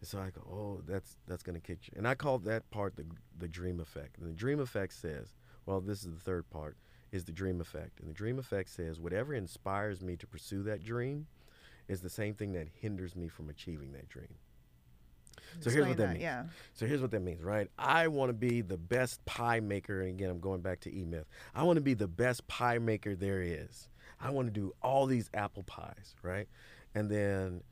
[0.00, 1.94] And so I go, oh, that's that's gonna kick you.
[1.96, 3.06] And I call that part the
[3.38, 4.18] the dream effect.
[4.18, 5.32] And the dream effect says,
[5.66, 6.76] well, this is the third part
[7.12, 8.00] is the dream effect.
[8.00, 11.26] And the dream effect says whatever inspires me to pursue that dream
[11.88, 14.34] is the same thing that hinders me from achieving that dream.
[15.60, 16.22] So here's what that, means.
[16.22, 16.44] Yeah.
[16.74, 17.68] So here's what that means, right?
[17.78, 20.00] I want to be the best pie maker.
[20.00, 21.26] And again, I'm going back to E Myth.
[21.54, 23.88] I want to be the best pie maker there is.
[24.20, 26.48] I want to do all these apple pies, right?
[26.94, 27.62] And then,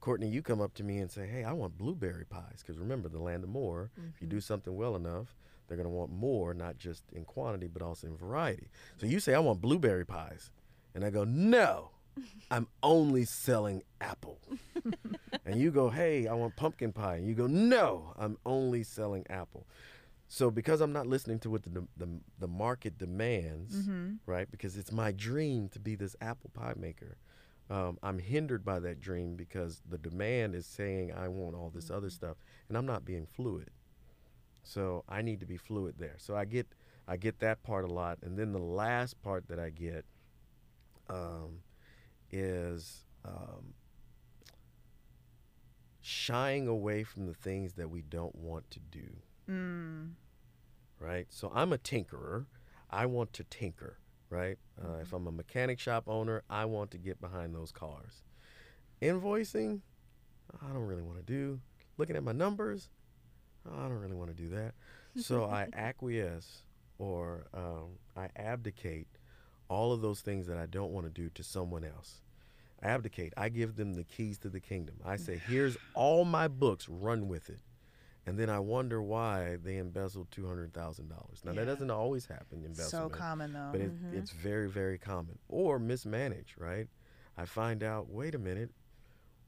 [0.00, 2.58] Courtney, you come up to me and say, hey, I want blueberry pies.
[2.58, 4.42] Because remember, the land of more, if you do mm-hmm.
[4.42, 5.34] something well enough,
[5.70, 8.68] they're going to want more, not just in quantity, but also in variety.
[8.98, 10.50] So you say, I want blueberry pies.
[10.96, 11.90] And I go, no,
[12.50, 14.40] I'm only selling apple.
[15.46, 17.16] and you go, hey, I want pumpkin pie.
[17.16, 19.64] And you go, no, I'm only selling apple.
[20.26, 22.08] So because I'm not listening to what the, the,
[22.40, 24.14] the market demands, Mm-hmm.
[24.26, 24.50] right?
[24.50, 27.16] Because it's my dream to be this apple pie maker.
[27.70, 31.88] Um, I'm hindered by that dream because the demand is saying I want all this
[31.88, 32.36] other stuff,
[32.68, 33.70] and I'm not being fluid.
[34.62, 36.14] So I need to be fluid there.
[36.18, 36.66] So I get
[37.08, 40.04] I get that part a lot, and then the last part that I get
[41.08, 41.62] um,
[42.30, 43.74] is um,
[46.00, 49.08] shying away from the things that we don't want to do
[49.48, 50.12] Mm.
[51.00, 51.26] right?
[51.30, 52.46] So I'm a tinkerer.
[52.88, 54.58] I want to tinker, right?
[54.80, 58.22] Uh, if I'm a mechanic shop owner, I want to get behind those cars.
[59.02, 59.80] Invoicing,
[60.62, 61.60] I don't really want to do.
[61.98, 62.90] Looking at my numbers,
[63.66, 64.74] I don't really want to do that.
[65.16, 66.62] So I acquiesce
[66.98, 69.08] or um, I abdicate
[69.68, 72.20] all of those things that I don't want to do to someone else.
[72.82, 73.34] I Abdicate.
[73.36, 74.96] I give them the keys to the kingdom.
[75.04, 77.60] I say, here's all my books, run with it.
[78.26, 81.40] And then I wonder why they embezzled two hundred thousand dollars.
[81.44, 81.60] Now Yeah.
[81.60, 82.62] that doesn't always happen.
[82.64, 83.68] It's so Embezzlement, common though.
[83.72, 85.38] but it, it's very, very common.
[85.48, 86.86] Or mismanaged, right?
[87.36, 88.10] I find out.
[88.10, 88.70] Wait a minute.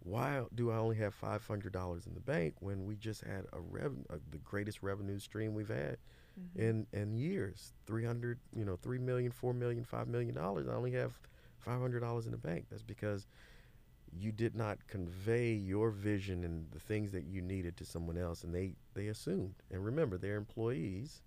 [0.04, 3.46] Why do I only have five hundred dollars in the bank when we just had
[3.52, 5.98] a rev- uh, the greatest revenue stream we've had
[6.56, 7.72] in in years?
[7.86, 10.66] Three hundred, you know, three million, four million, five million dollars.
[10.68, 11.12] I only have
[11.58, 12.66] five hundred dollars in the bank.
[12.70, 13.26] That's because
[14.14, 18.44] you did not convey your vision and the things that you needed to someone else
[18.44, 21.22] and they they assumed and remember they're employees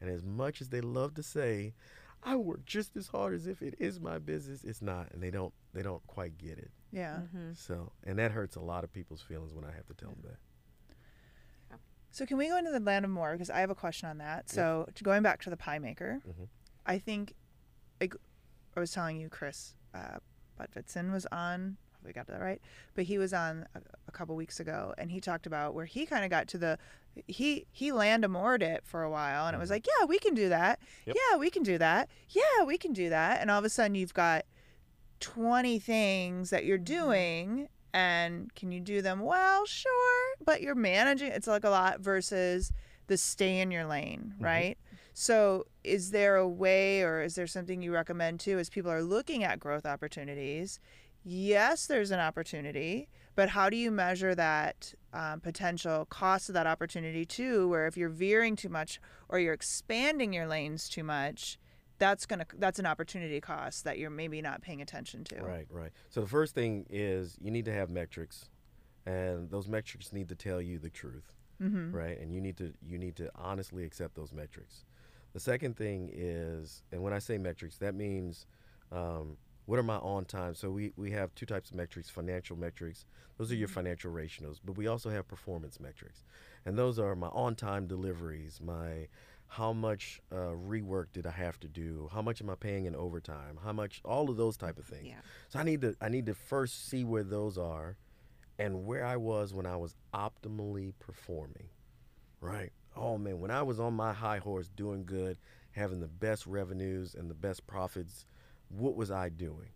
[0.00, 1.74] and as much as they love to say
[2.22, 4.64] I work just as hard as if it is my business.
[4.64, 6.70] It's not, and they don't they don't quite get it.
[6.90, 7.18] Yeah.
[7.20, 7.52] Mm-hmm.
[7.54, 10.22] So, and that hurts a lot of people's feelings when I have to tell them
[10.24, 11.78] that.
[12.10, 14.18] So can we go into the land of more because I have a question on
[14.18, 14.48] that.
[14.50, 16.48] So to- going back to the pie maker, Mhm.
[16.86, 17.34] I think
[18.00, 18.14] like
[18.76, 20.18] I was telling you, Chris uh,
[20.58, 21.76] Budvitson was on.
[21.92, 22.60] Hopefully, I got that right.
[22.94, 26.06] But he was on a, a couple weeks ago, and he talked about where he
[26.06, 26.78] kind of got to the
[27.26, 29.72] he he land amored it for a while, and it was Mhm.
[29.74, 30.80] like, yeah, we can do that.
[31.06, 31.16] Yep.
[31.16, 32.08] Yeah, we can do that.
[32.30, 33.40] Yeah, we can do that.
[33.40, 34.44] And all of a sudden, you've got
[35.20, 37.68] twenty things that you're doing.
[37.94, 39.64] And can you do them well?
[39.66, 41.32] Sure, but you're managing.
[41.32, 42.70] It's like a lot versus
[43.06, 44.44] the stay in your lane, Mhm.
[44.44, 44.78] right?
[45.14, 49.02] So, is there a way or is there something you recommend too as people are
[49.02, 50.78] looking at growth opportunities?
[51.24, 56.66] Yes, there's an opportunity, but how do you measure that um, potential cost of that
[56.66, 57.68] opportunity too?
[57.68, 61.58] Where if you're veering too much or you're expanding your lanes too much,
[61.98, 65.42] that's gonna that's an opportunity cost that you're maybe not paying attention to.
[65.42, 65.90] Right, right.
[66.10, 68.50] So the first thing is you need to have metrics,
[69.06, 71.32] and those metrics need to tell you the truth,
[71.62, 71.90] Mm-hmm.
[71.94, 72.18] right?
[72.20, 74.84] And you need to you need to honestly accept those metrics.
[75.32, 78.46] The second thing is, and when I say metrics, that means
[78.92, 80.54] um, what are my on time?
[80.54, 83.06] So we, we have two types of metrics: financial metrics.
[83.36, 86.24] Those are your financial ratios, but we also have performance metrics,
[86.64, 89.08] and those are my on time deliveries, my
[89.48, 92.08] how much uh, rework did I have to do?
[92.12, 93.58] How much am I paying in overtime?
[93.64, 94.00] How much?
[94.04, 95.06] All of those type of things.
[95.06, 95.20] Yeah.
[95.48, 97.96] So I need to I need to first see where those are,
[98.58, 101.68] and where I was when I was optimally performing.
[102.40, 102.72] Right.
[102.94, 105.38] Oh man, when I was on my high horse, doing good,
[105.72, 108.26] having the best revenues and the best profits,
[108.68, 109.70] what was I doing?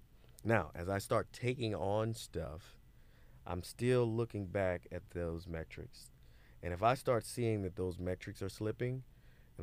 [0.45, 2.77] Now, as I start taking on stuff,
[3.47, 6.11] I'm still looking back at those metrics.
[6.63, 9.03] And if I start seeing that those metrics are slipping,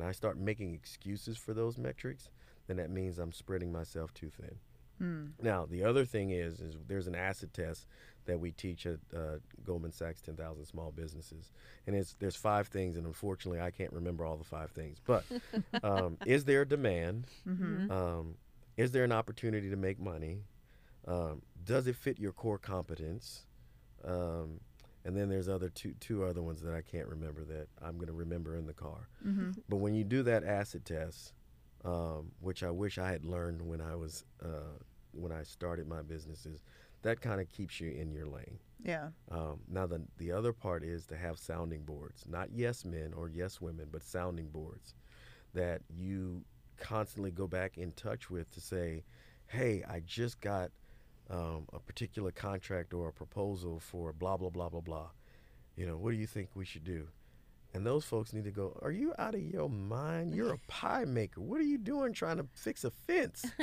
[0.00, 2.30] and I start making excuses for those metrics,
[2.66, 4.56] then that means I'm spreading myself too thin.
[5.00, 5.32] Mm.
[5.42, 7.86] Now, the other thing is, is there's an acid test
[8.24, 11.50] that we teach at uh, Goldman Sachs 10,000 Small Businesses,
[11.86, 14.98] and it's there's five things, and unfortunately, I can't remember all the five things.
[15.06, 15.24] But
[15.82, 17.26] um, is there demand?
[17.46, 17.90] Mm-hmm.
[17.90, 18.34] Um,
[18.76, 20.44] is there an opportunity to make money?
[21.06, 23.44] Um, does it fit your core competence?
[24.04, 24.60] Um,
[25.04, 28.08] and then there's other two two other ones that I can't remember that I'm going
[28.08, 29.08] to remember in the car.
[29.26, 29.52] Mm-hmm.
[29.68, 31.32] But when you do that acid test,
[31.84, 34.78] um, which I wish I had learned when I was uh,
[35.12, 36.62] when I started my businesses,
[37.02, 38.58] that kind of keeps you in your lane.
[38.84, 39.08] Yeah.
[39.30, 43.28] Um, now the the other part is to have sounding boards, not yes men or
[43.28, 44.94] yes women, but sounding boards
[45.54, 46.44] that you
[46.78, 49.04] constantly go back in touch with to say,
[49.46, 50.70] hey, I just got
[51.30, 55.10] um, a particular contract or a proposal for blah blah blah blah blah.
[55.76, 57.08] You know, what do you think we should do?
[57.72, 60.34] And those folks need to go, Are you out of your mind?
[60.34, 61.40] You're a pie maker.
[61.40, 63.46] What are you doing trying to fix a fence?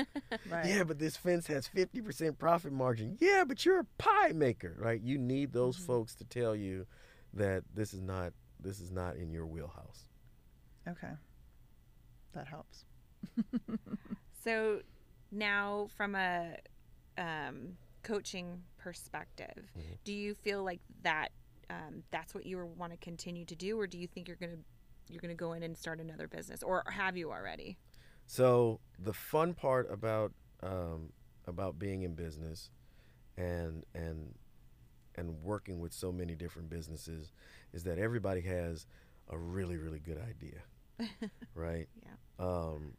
[0.50, 0.66] Right.
[0.66, 3.18] Yeah, but this fence has 50% profit margin.
[3.20, 5.02] Yeah, but you're a pie maker, right?
[5.02, 5.86] You need those Mm-hmm.
[5.88, 6.86] folks to tell you
[7.34, 10.08] that this is not this is not in your wheelhouse.
[10.88, 11.12] Okay.
[12.34, 12.86] That helps.
[14.44, 14.80] So
[15.32, 16.56] now, from a
[17.18, 19.98] um, coaching perspective, Mhm.
[20.04, 21.32] do you feel like that
[21.70, 24.58] um, that's what you want to continue to do, or do you think you're gonna
[25.10, 27.78] you're gonna go in and start another business, or have you already?
[28.26, 31.12] So the fun part about um,
[31.46, 32.70] about being in business
[33.38, 34.34] and and
[35.16, 37.32] and working with so many different businesses
[37.74, 38.86] is that everybody has
[39.30, 40.62] a really really good idea,
[41.54, 41.88] right?
[42.02, 42.16] Yeah.
[42.40, 42.96] Um,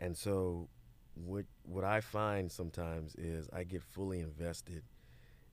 [0.00, 0.68] and so
[1.14, 4.82] what what I find sometimes is I get fully invested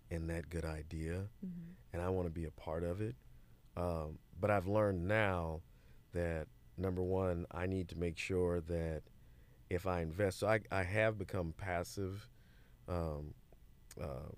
[0.09, 1.71] in that good idea Mm-hmm.
[1.93, 3.15] and I want to be a part of it.
[3.77, 5.61] Um, but I've learned now
[6.13, 9.03] that number one, I need to make sure that
[9.69, 12.27] if I invest, so I, I have become passive,
[12.87, 13.33] um,
[14.01, 14.33] um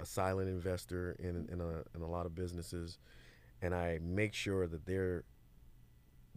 [0.00, 2.98] a silent investor in in a, in a lot of businesses,
[3.60, 5.24] and I make sure that they're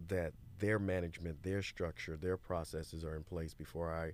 [0.08, 4.12] that their management, their structure, their processes are in place before I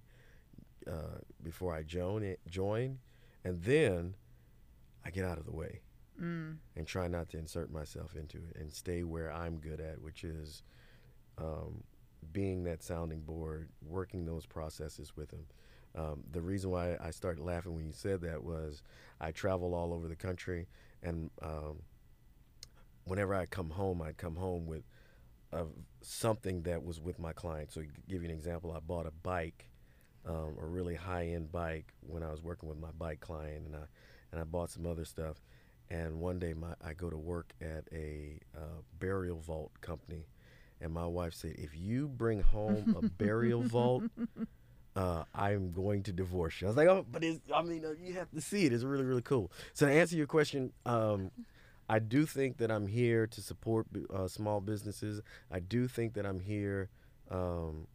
[0.91, 2.99] uh, before I join it, join,
[3.45, 4.15] and then
[5.05, 5.81] I get out of the way
[6.21, 6.59] Mm.
[6.77, 10.25] and try not to insert myself into it and stay where I'm good at, which
[10.25, 10.63] is
[11.38, 11.83] um,
[12.33, 15.47] being that sounding board, working those processes with them.
[15.95, 18.83] Um, the reason why I started laughing when you said that was
[19.21, 20.69] I travel all over the country,
[21.03, 21.83] and um,
[23.05, 24.83] whenever I come home, I'd come home with
[25.53, 25.65] uh,
[26.00, 27.73] something that was with my client.
[27.73, 29.69] So, to give you an example, I bought a bike,
[30.27, 33.85] um, a really high-end bike, when I was working with my bike client, and I
[34.31, 35.37] and I bought some other stuff.
[35.90, 40.27] And one day, my I go to work at a uh, burial vault company,
[40.81, 44.05] and my wife said, "If you bring home a burial vault,
[44.96, 46.67] uh, I'm going to divorce you.
[46.67, 48.73] I was like, oh, but it's, I mean, uh, you have to see it.
[48.73, 49.50] It's really, really cool.
[49.75, 51.31] So to answer your question, um,
[51.89, 55.21] I do think that I'm here to support uh, small businesses.
[55.51, 56.91] I do think that I'm here
[57.31, 57.87] um,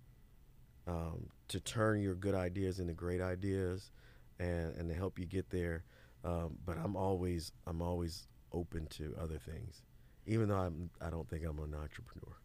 [0.87, 3.91] um, to turn your good ideas into great ideas,
[4.39, 5.83] and and to help you get there.
[6.23, 9.83] Um, but I'm always I'm always open to other things,
[10.25, 12.35] even though I'm I don't think I'm an entrepreneur.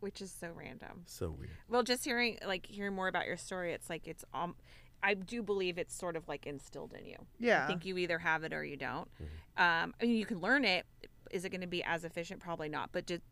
[0.00, 1.02] Which is so random.
[1.06, 1.50] So weird.
[1.68, 4.54] Well, just hearing like hearing more about your story, it's like it's um,
[5.02, 7.16] I do believe it's sort of like instilled in you.
[7.38, 7.64] Yeah.
[7.64, 9.08] I think you either have it or you don't.
[9.56, 10.86] Um, I mean, you can learn it.
[11.30, 12.40] Is it going to be as efficient?
[12.40, 12.90] Probably not.
[12.92, 13.22] But just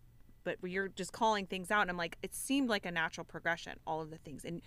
[0.44, 3.78] but you're just calling things out, and I'm like, it seemed like a natural progression.
[3.84, 4.62] All of the things, and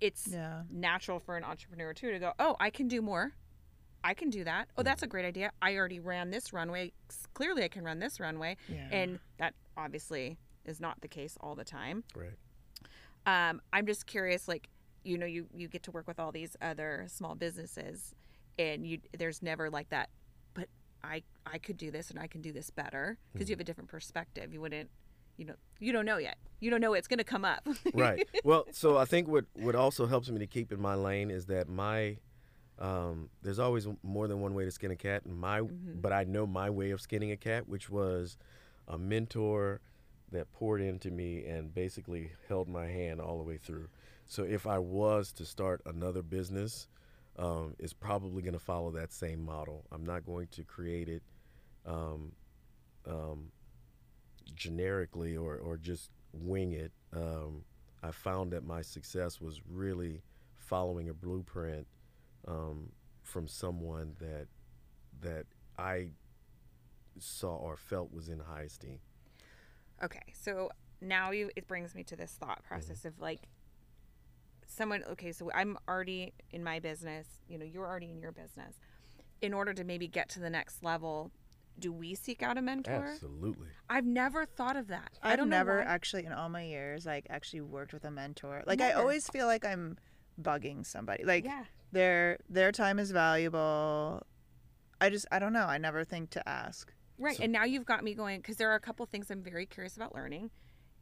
[0.00, 0.62] it's Yeah.
[0.70, 3.32] natural for an entrepreneur too to go, oh, I can do more.
[4.04, 4.68] I can do that.
[4.78, 5.50] Oh, that's a great idea.
[5.60, 6.92] I already ran this runway.
[7.34, 8.88] Clearly, I can run this runway, Yeah.
[8.92, 12.04] and that obviously is not the case all the time.
[12.14, 12.36] Right.
[13.26, 14.68] Um, I'm just curious, like,
[15.08, 18.14] you know, you you get to work with all these other small businesses,
[18.58, 20.10] and you there's never like that.
[20.52, 20.68] But
[21.02, 23.64] I I could do this, and I can do this better because you have a
[23.64, 24.52] different perspective.
[24.52, 24.90] You wouldn't,
[25.38, 26.36] you know, you don't know yet.
[26.60, 27.66] You don't know it's going to come up.
[27.94, 28.28] right.
[28.44, 31.46] Well, so I think what what also helps me to keep in my lane is
[31.46, 32.18] that my
[32.78, 35.24] um, there's always more than one way to skin a cat.
[35.24, 38.36] And my but I know my way of skinning a cat, which was
[38.86, 39.80] a mentor
[40.30, 43.88] that poured into me and basically held my hand all the way through.
[44.28, 46.86] So if I was to start another business,
[47.38, 49.84] um, it's probably going to follow that same model.
[49.90, 51.22] I'm not going to create it
[51.86, 52.32] um,
[53.06, 53.50] um,
[54.54, 56.92] generically or, or just wing it.
[57.16, 57.62] Um,
[58.02, 60.22] I found that my success was really
[60.56, 61.86] following a blueprint
[62.46, 62.90] um,
[63.22, 64.46] from someone that
[65.20, 65.46] that
[65.78, 66.10] I
[67.18, 68.98] saw or felt was in high esteem.
[70.02, 70.70] Okay, so
[71.00, 73.48] now you it brings me to this thought process of like
[74.68, 78.76] someone okay, so I'm already in my business, you know, you're already in your business.
[79.40, 81.30] In order to maybe get to the next level,
[81.78, 83.06] do we seek out a mentor?
[83.12, 83.68] Absolutely.
[83.88, 85.18] I've never thought of that.
[85.22, 85.84] I I've don't never why.
[85.84, 88.62] actually in all my years like actually worked with a mentor.
[88.66, 89.96] Like I always feel like I'm
[90.40, 91.24] bugging somebody.
[91.24, 91.64] Like Yeah.
[91.92, 94.22] their their time is valuable.
[95.00, 95.66] I just I don't know.
[95.66, 96.92] I never think to ask.
[97.16, 97.36] Right.
[97.36, 99.66] So- and now you've got me going because there are a couple things I'm very
[99.66, 100.50] curious about learning.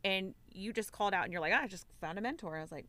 [0.04, 2.56] And you just called out and you're like, ah, I just found a mentor.
[2.58, 2.86] I was like,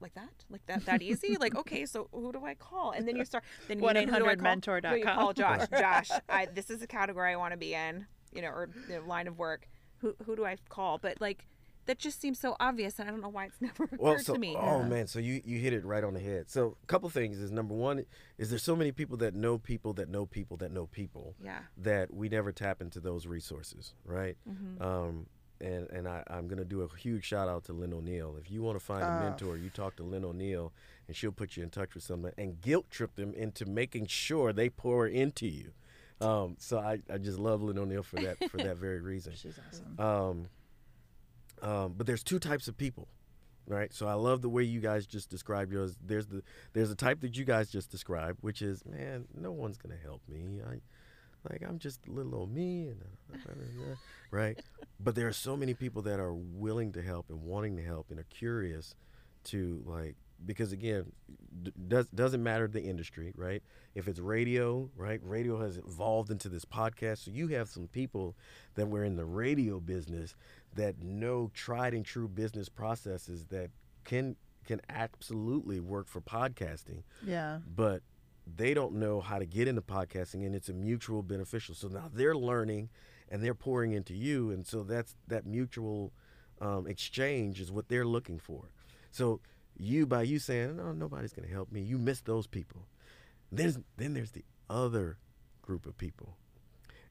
[0.00, 0.44] like that?
[0.50, 1.36] Like that that easy?
[1.38, 2.90] like, okay, so who do I call?
[2.92, 4.20] And then you start then you know, who call?
[4.20, 4.90] 1-800-mentor.com.
[4.90, 5.68] No, you call Josh.
[5.70, 8.96] Josh, I, this is a category I want to be in, you know, or you
[8.96, 9.68] know, line of work.
[9.98, 10.98] Who who do I call?
[10.98, 11.46] But like
[11.86, 14.32] that just seems so obvious and I don't know why it's never occurred Well, so
[14.34, 14.56] to me.
[14.58, 16.50] oh man, so you you hit it right on the head.
[16.50, 18.04] So a couple things is number one
[18.38, 21.60] is there's so many people that know people that know people that know people Yeah.
[21.78, 24.36] that we never tap into those resources, right?
[24.48, 24.82] Mm-hmm.
[24.82, 25.26] Um,
[25.64, 28.36] and and I, I'm gonna do a huge shout out to Lynn O'Neill.
[28.40, 29.18] If you want to find a Oh.
[29.18, 30.72] mentor, you talk to Lynn O'Neill,
[31.08, 34.52] and she'll put you in touch with someone and guilt trip them into making sure
[34.52, 35.72] they pour into you.
[36.20, 39.32] Um, so I, I just love Lynn O'Neill for that for that very reason.
[39.34, 39.98] She's awesome.
[40.00, 40.48] Um,
[41.62, 43.08] um, but there's two types of people,
[43.66, 43.92] right?
[43.92, 45.96] So I love the way you guys just described yours.
[46.04, 46.42] There's the
[46.72, 50.20] there's the type that you guys just described, which is man, no one's gonna help
[50.28, 50.60] me.
[50.66, 50.80] I
[51.50, 53.00] like I'm just little old me, and
[54.30, 54.58] right.
[55.00, 58.10] But there are so many people that are willing to help and wanting to help
[58.10, 58.94] and are curious
[59.44, 60.16] to like
[60.46, 61.12] because again
[61.62, 63.62] d- does doesn't matter the industry right
[63.94, 68.34] if it's radio right radio has evolved into this podcast so you have some people
[68.74, 70.34] that were in the radio business
[70.74, 73.70] that know tried and true business processes that
[74.04, 74.34] can
[74.66, 77.58] can absolutely work for podcasting Yeah.
[77.76, 78.02] but
[78.46, 82.10] they don't know how to get into podcasting and it's a mutual beneficial so now
[82.12, 82.88] they're learning
[83.30, 86.12] and they're pouring into you and so that's that mutual
[86.60, 88.70] um, exchange is what they're looking for
[89.10, 89.40] so
[89.76, 92.86] you by you saying no nobody's going to help me you miss those people
[93.50, 95.18] there's then there's the other
[95.62, 96.36] group of people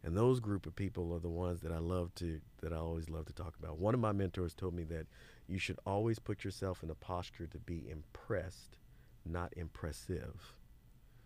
[0.04, 3.10] and those group of people are the ones that I love to that I always
[3.10, 3.80] love to talk about.
[3.80, 5.08] One of my mentors told me that
[5.48, 8.78] you should always put yourself in a posture to be impressed,
[9.26, 10.56] not impressive.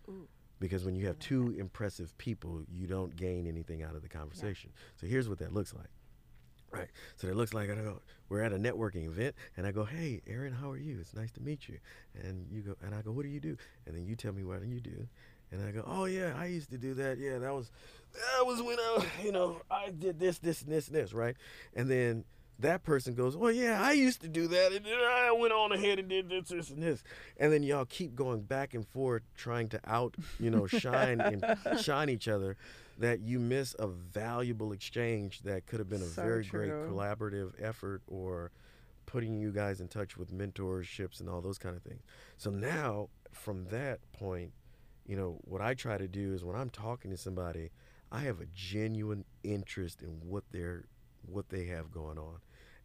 [0.10, 0.28] Ooh.
[0.60, 4.72] Because when you have two impressive people, you don't gain anything out of the conversation.
[4.96, 5.90] So here's what that looks like.
[6.72, 6.90] Right.
[7.16, 10.22] So it looks like I go, we're at a networking event and I go, Hey,
[10.28, 10.98] Aaron, how are you?
[11.00, 11.78] It's nice to meet you.
[12.24, 13.56] And you go and I go, What do you do?
[13.86, 15.08] And then you tell me what you do.
[15.52, 17.20] And I go, Oh yeah, I used to do that.
[17.20, 17.72] Yeah, that was
[18.14, 21.38] that was when I you know, I did this, this, and this, and this, right?
[21.74, 22.26] And then
[22.60, 25.72] that person goes, "Well, yeah, I used to do that, and then I went on
[25.72, 27.04] ahead and did this, this, and this.
[27.38, 31.46] And then y'all keep going back and forth trying to out, you know, shine and
[31.82, 32.58] shine each other
[32.98, 37.54] that you miss a valuable exchange that could have been a So very great collaborative
[37.62, 38.52] effort or
[39.06, 42.02] putting you guys in touch with mentorships and all those kind of things.
[42.38, 44.52] So now, from that point,
[45.06, 47.70] you know, what I try to do is when I'm talking to somebody,
[48.12, 50.86] I have a genuine interest in what they're
[51.26, 52.38] what they have going on.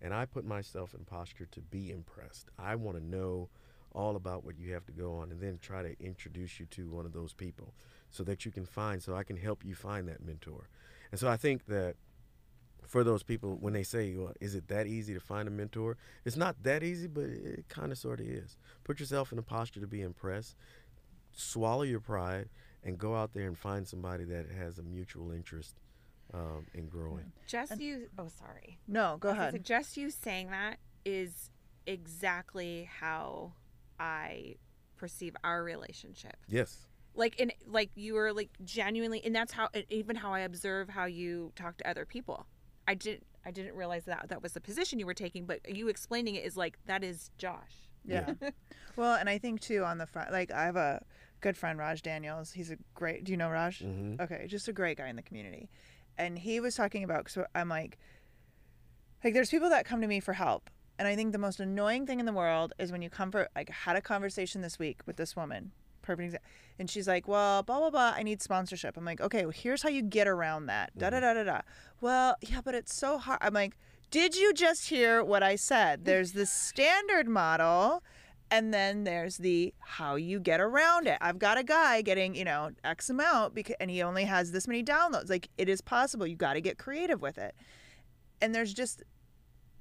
[0.02, 2.48] And I put myself in posture to be impressed.
[2.58, 3.48] I want to know
[3.92, 6.90] all about what you have to go on and then try to introduce you to
[6.90, 7.72] one of those people
[8.10, 10.68] so that you can find so I can help you find that mentor.
[11.10, 11.94] And so I think that
[12.86, 15.96] for those people when they say, well, is it that easy to find a mentor?
[16.24, 18.56] It's not that easy, but it kind of sort of is.
[18.84, 20.56] Put yourself in a posture to be impressed,
[21.32, 22.48] swallow your pride,
[22.82, 25.76] and go out there and find somebody that has a mutual interest
[26.34, 27.32] um, in growing.
[27.46, 28.08] Just you.
[28.18, 28.78] Oh, sorry.
[28.88, 29.52] No, go I ahead.
[29.52, 31.50] say, Just you saying that is
[31.86, 33.52] exactly how
[33.98, 34.56] I
[34.96, 36.36] perceive our relationship.
[36.48, 36.86] Yes.
[37.14, 41.04] Like in like you were like genuinely, and that's how even how I observe how
[41.04, 42.46] you talk to other people.
[42.88, 45.88] I didn't I didn't realize that that was the position you were taking, but you
[45.88, 47.88] explaining it is like that is Josh.
[48.04, 48.32] Yeah.
[48.96, 51.04] well, and I think too on the front, like I have a
[51.40, 52.52] good friend, Raj Daniels.
[52.52, 53.24] He's a great.
[53.24, 53.80] Do you know Raj?
[53.80, 55.68] hmm Okay, just a great guy in the community.
[56.18, 57.30] And he was talking about.
[57.30, 57.98] So I'm like,
[59.24, 62.06] like there's people that come to me for help, and I think the most annoying
[62.06, 64.78] thing in the world is when you come for like I had a conversation this
[64.78, 65.72] week with this woman.
[66.02, 66.48] Perfect example.
[66.78, 68.12] And she's like, well, blah blah blah.
[68.16, 68.96] I need sponsorship.
[68.96, 70.96] I'm like, okay, well, here's how you get around that.
[70.98, 71.20] Da da mm.
[71.20, 71.60] da da da.
[72.00, 73.38] Well, yeah, but it's so hard.
[73.40, 73.76] I'm like,
[74.10, 76.04] did you just hear what I said?
[76.04, 78.02] There's the standard model.
[78.52, 81.16] And then there's the how you get around it.
[81.22, 84.68] I've got a guy getting, you know, X amount because and he only has this
[84.68, 85.30] many downloads.
[85.30, 86.26] Like it is possible.
[86.26, 87.54] You got to get creative with it.
[88.42, 89.04] And there's just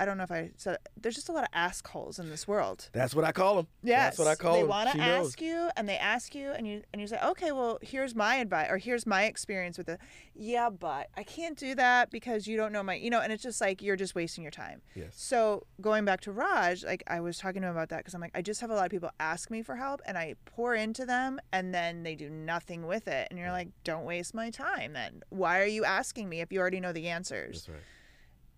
[0.02, 2.48] I don't know if I said there's just a lot of ask holes in this
[2.48, 2.90] world.
[2.92, 3.68] That's what I call them.
[3.84, 4.68] Yes, That's what I call they them.
[4.68, 5.28] They want to knows.
[5.28, 8.38] ask you, and they ask you, and you and you say, okay, well, here's my
[8.38, 10.00] advice, or here's my experience with it.
[10.34, 13.44] Yeah, but I can't do that because you don't know my, you know, and it's
[13.44, 14.82] just like you're just wasting your time.
[14.96, 15.12] Yes.
[15.14, 18.22] So going back to Raj, like I was talking to him about that because I'm
[18.22, 20.74] like, I just have a lot of people ask me for help, and I pour
[20.74, 24.50] into them, and then they do nothing with it, and you're like, don't waste my
[24.50, 24.94] time.
[24.94, 27.66] Then why are you asking me if you already know the answers?
[27.68, 27.84] That's right.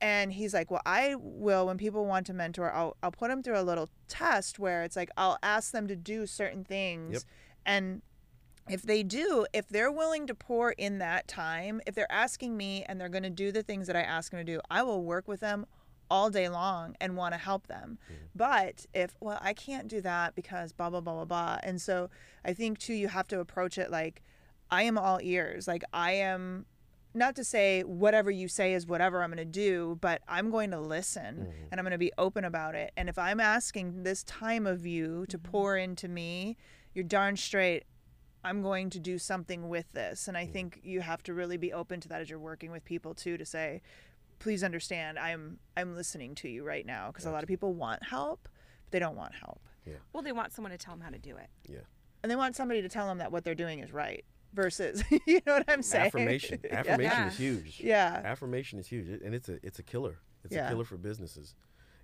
[0.04, 3.42] And he's like well i will when people want to mentor i'll, I'll put them
[3.42, 7.14] through a little test where it's like i'll ask them to do certain things.
[7.14, 7.22] Yep.
[7.66, 8.02] and
[8.70, 12.86] if they do if they're willing to pour in that time if they're asking me
[12.88, 15.04] and they're going to do the things that i ask them to do i will
[15.04, 15.66] work with them
[16.10, 17.98] all day long and want to help them.
[18.12, 18.16] Mm.
[18.36, 22.10] But if well i can't do that because blah blah blah blah blah and so
[22.46, 24.22] i think too you have to approach it like
[24.70, 25.68] i am all ears.
[25.68, 26.68] Like i am
[27.14, 30.72] not to say whatever you say is whatever I'm going to do, but I'm going
[30.72, 31.68] to listen mm-hmm.
[31.72, 32.92] and I'm going to be open about it.
[32.98, 35.52] And if I'm asking this time of you to mm-hmm.
[35.52, 36.58] pour into me,
[36.94, 37.84] you're darn straight
[38.44, 40.28] I'm going to do something with this.
[40.28, 40.52] And I mm.
[40.52, 43.38] think you have to really be open to that as you're working with people too
[43.38, 43.82] to say,
[44.40, 48.04] please understand I'm I'm listening to you right now because a lot of people want
[48.04, 48.50] help,
[48.86, 49.62] but they don't want help.
[50.12, 51.50] Well, they want someone to tell them how to do it.
[51.68, 51.80] Yeah.
[52.22, 55.40] And they want somebody to tell them that what they're doing is right versus you
[55.46, 56.08] know what I'm saying?
[56.08, 56.60] Affirmation.
[56.72, 57.28] Affirmation Yeah.
[57.28, 57.80] is huge.
[57.84, 58.22] Yeah.
[58.24, 60.20] Affirmation is huge, and it's a it's a killer.
[60.44, 60.68] It's Yeah.
[60.68, 61.56] a killer for businesses.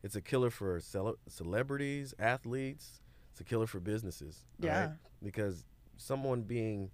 [0.03, 3.01] It's a killer for cele- celebrities, athletes.
[3.31, 4.45] It's a killer for businesses.
[4.63, 4.75] all right?
[4.75, 4.91] Yeah.
[5.23, 5.65] Because
[5.97, 6.91] someone being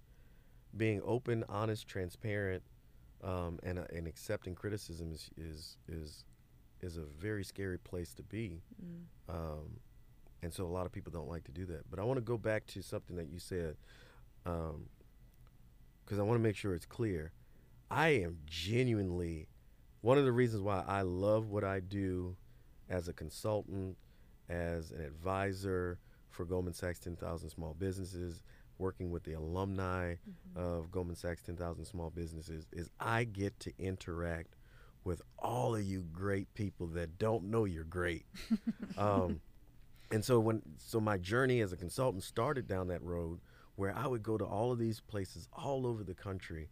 [0.76, 2.62] being open, honest, transparent,
[3.22, 6.24] um, and uh, and accepting criticism is is is
[6.82, 8.60] is a very scary place to be.
[9.28, 9.80] Um,
[10.42, 11.88] and so a lot of people don't like to do that.
[11.90, 13.76] But I want to go back to something that you said,
[16.06, 17.32] because I want to make sure it's clear.
[17.90, 19.48] I am genuinely
[20.00, 22.36] one of the reasons why I love what I do
[22.88, 23.96] as a consultant,
[24.48, 25.98] as an advisor
[26.30, 28.44] for Goldman Sachs 10,000 Small Businesses,
[28.78, 30.14] working with the alumni
[30.54, 34.54] of Goldman Sachs 10,000 Small Businesses, is I get to interact
[35.02, 38.26] with all of you great people that don't know you're great.
[38.98, 39.40] um,
[40.12, 43.40] and so when so my journey as a consultant started down that road
[43.76, 46.70] where I would go to all of these places all over the country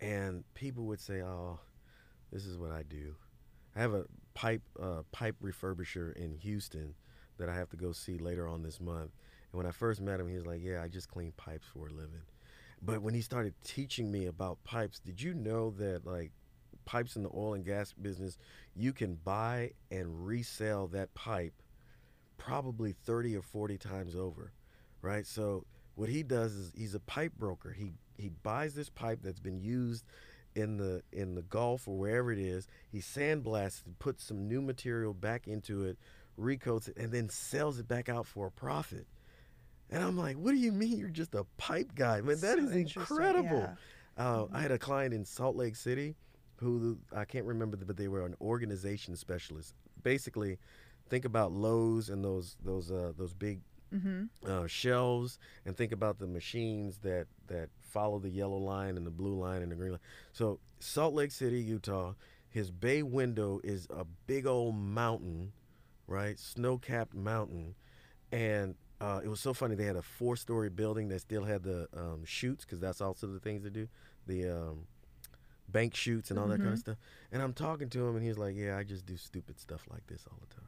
[0.00, 1.60] and people would say, "Oh,
[2.32, 3.14] this is what I do."
[3.76, 6.94] I have a pipe uh, pipe refurbisher in Houston
[7.38, 9.12] that I have to go see later on this month.
[9.52, 11.88] And when I first met him, he was like, "Yeah, I just clean pipes for
[11.88, 12.22] a living."
[12.82, 16.32] But when he started teaching me about pipes, did you know that like
[16.86, 18.38] pipes in the oil and gas business,
[18.74, 21.62] you can buy and resell that pipe
[22.38, 24.52] probably 30 or 40 times over,
[25.02, 25.26] right?
[25.26, 27.72] So what he does is he's a pipe broker.
[27.72, 30.04] He he buys this pipe that's been used
[30.54, 32.66] in the in the Gulf or wherever it is.
[32.90, 35.98] He sandblasts it, puts some new material back into it,
[36.36, 39.06] recoats it, and then sells it back out for a profit.
[39.90, 42.20] And I'm like, what do you mean you're just a pipe guy?
[42.20, 43.58] Man, that So is incredible.
[43.58, 43.74] yeah.
[44.16, 46.14] Uh, I had a client in Salt Lake City
[46.56, 49.74] who I can't remember, but they were an organization specialist.
[50.02, 50.58] Basically,
[51.08, 53.60] think about Lowe's and those those uh, those big
[54.46, 59.10] uh, shelves, and think about the machines that that follow the yellow line and the
[59.10, 60.00] blue line and the green line.
[60.32, 62.14] So Salt Lake City, Utah,
[62.48, 65.52] his bay window is a big old mountain,
[66.06, 66.38] right?
[66.38, 67.74] Snow-capped mountain,
[68.32, 69.74] and uh, it was so funny.
[69.74, 73.40] They had a four-story building that still had the um, chutes because that's also the
[73.40, 73.88] things they do,
[74.26, 74.86] the um,
[75.68, 76.96] bank chutes and all that kind of stuff.
[77.32, 80.06] And I'm talking to him, and he's like, "Yeah, I just do stupid stuff like
[80.06, 80.64] this all the time."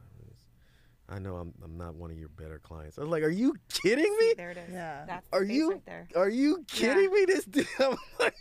[1.13, 2.97] It's- I know I'm I'm not one of your better clients.
[2.97, 4.29] I was like, "Are you kidding me?
[4.29, 4.69] See, there it is.
[4.71, 5.05] Yeah.
[5.05, 6.07] That's the Are face you right there.
[6.15, 7.25] are you kidding me?
[7.25, 8.35] This dude, I'm like,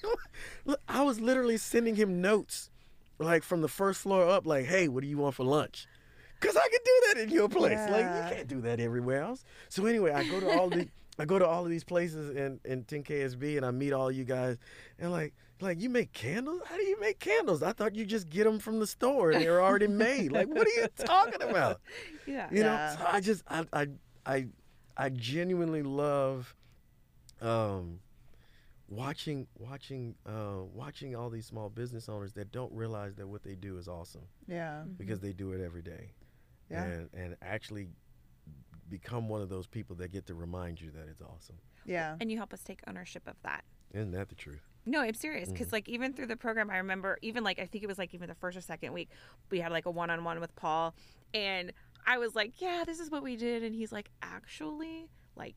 [0.64, 2.70] look, I was literally sending him notes,
[3.18, 5.86] like from the first floor up, like, "Hey, what do you want for lunch?"
[6.40, 7.72] Cause I could do that in your place.
[7.72, 7.90] Yeah.
[7.90, 9.44] Like you can't do that everywhere else.
[9.68, 12.58] So anyway, I go to all the I go to all of these places in
[12.64, 14.56] in 10KSB and I meet all you guys
[14.98, 16.60] and like like you make candles?
[16.66, 17.62] How do you make candles?
[17.62, 20.32] I thought you just get them from the store and they're already made.
[20.32, 21.80] Like what are you talking about?
[22.26, 22.48] Yeah.
[22.52, 22.96] You know, Yeah.
[22.96, 23.86] so I just I I
[24.26, 24.46] I
[24.96, 26.54] I genuinely love
[27.40, 27.98] um
[28.88, 33.54] watching watching uh watching all these small business owners that don't realize that what they
[33.56, 34.84] do is awesome Yeah.
[34.96, 36.12] because they do it every day.
[36.70, 36.84] Yeah.
[36.84, 37.88] And and actually
[38.88, 41.56] become one of those people that get to remind you that it's awesome.
[41.84, 42.16] Yeah.
[42.20, 43.64] And you help us take ownership of that.
[43.92, 44.68] Isn't that the truth?
[44.84, 45.74] No, I'm serious because Mm-hmm.
[45.76, 48.28] like even through the program, I remember even like I think it was like even
[48.28, 49.10] the first or second week,
[49.50, 50.94] we had like a one-on-one with Paul,
[51.32, 51.72] and
[52.06, 55.56] I was like, "Yeah, this is what we did," and he's like, "Actually, like."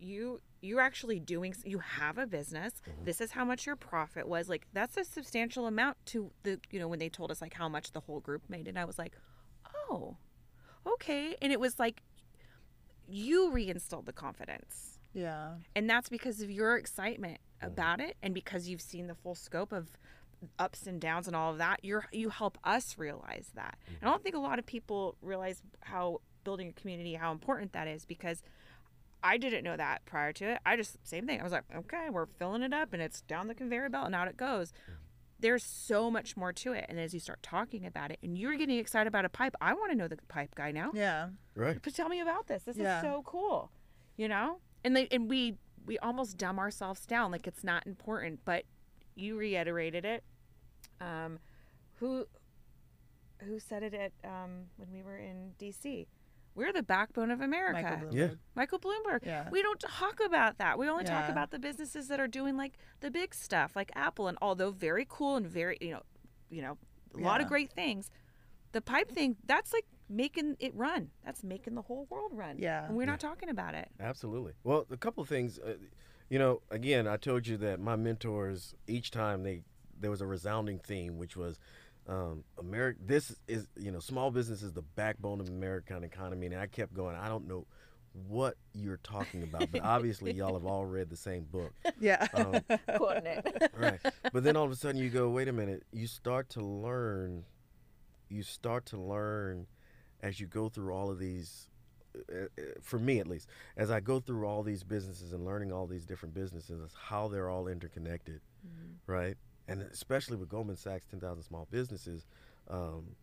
[0.00, 2.72] You you're actually doing you have a business.
[2.88, 3.04] Mm-hmm.
[3.04, 4.48] This is how much your profit was.
[4.48, 7.68] Like that's a substantial amount to the you know when they told us like how
[7.68, 9.16] much the whole group made and I was like,
[9.90, 10.16] "Oh.
[10.86, 12.04] Okay." And it was like
[13.08, 15.54] you reinstilled the confidence Yeah.
[15.74, 19.72] and that's because of your excitement about it and because you've seen the full scope
[19.72, 19.88] of
[20.58, 24.06] ups and downs and all of that you're you help us realize that and i
[24.06, 28.04] don't think a lot of people realize how building a community how important that is
[28.04, 28.40] because
[29.24, 32.08] i didn't know that prior to it i just same thing i was like okay
[32.10, 34.72] we're filling it up and it's down the conveyor belt and out it goes
[35.40, 38.54] there's so much more to it and as you start talking about it and you're
[38.54, 41.30] getting excited about a pipe i want to know the pipe guy now Yeah.
[41.56, 41.78] Right.
[41.82, 42.62] but tell me about this.
[42.62, 42.98] This Yeah.
[42.98, 43.72] is so cool.
[44.16, 44.58] You know?
[44.84, 45.56] And they and we
[45.86, 48.64] we almost dumb ourselves down like it's not important, but
[49.14, 50.24] you reiterated it.
[51.00, 51.38] Um
[51.94, 52.26] who
[53.44, 56.06] who said it at um when we were in DC?
[56.54, 57.82] We're the backbone of America.
[57.82, 58.14] Michael Bloomberg.
[58.14, 58.30] Yeah.
[58.56, 59.24] Michael Bloomberg.
[59.24, 59.48] Yeah.
[59.48, 60.76] We don't talk about that.
[60.76, 64.26] We only talk about the businesses that are doing like the big stuff, like Apple,
[64.26, 66.02] and although very cool and very you know,
[66.50, 66.76] you know,
[67.16, 68.10] a lot of great things.
[68.72, 71.10] The pipe thing, that's like making it run.
[71.24, 72.56] That's making the whole world run.
[72.58, 72.86] Yeah.
[72.86, 73.88] And we're not talking about it.
[74.00, 74.52] Absolutely.
[74.64, 75.58] Well, a couple of things.
[75.58, 75.74] Uh,
[76.28, 79.62] you know, again, I told you that my mentors each time they
[80.00, 81.58] there was a resounding theme, which was
[82.06, 82.98] um, America.
[83.04, 86.94] This is you know, small business is the backbone of American economy, and I kept
[86.94, 87.16] going.
[87.16, 87.66] I don't know
[88.26, 91.72] what you're talking about, but obviously y'all have all read the same book.
[92.00, 92.26] Yeah.
[92.32, 92.60] Um,
[92.96, 93.72] Quoting it.
[93.76, 93.98] right.
[94.32, 95.82] But then all of a sudden you go, wait a minute.
[95.92, 97.44] You start to learn.
[98.28, 99.66] You start to learn
[100.22, 101.68] as you go through all of these.
[102.16, 105.72] uh, uh, For me, at least, as I go through all these businesses and learning
[105.72, 108.40] all these different businesses, how they're all interconnected,
[109.06, 109.36] right?
[109.68, 112.26] And especially with Goldman Sachs, ten thousand small businesses.
[112.68, 113.16] Um,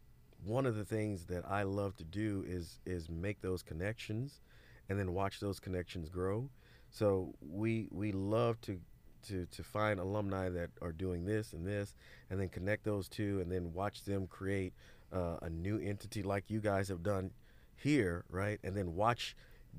[0.43, 4.41] one of the things that I love to do is is make those connections,
[4.89, 6.50] and then watch those connections grow.
[6.89, 8.80] So we we love to
[9.28, 11.96] to to find alumni that are doing this and this,
[12.30, 14.74] and then connect those two, and then watch them create
[15.16, 17.32] uh, a new entity like you guys have done
[17.76, 18.59] here, right?
[18.63, 19.36] And then watch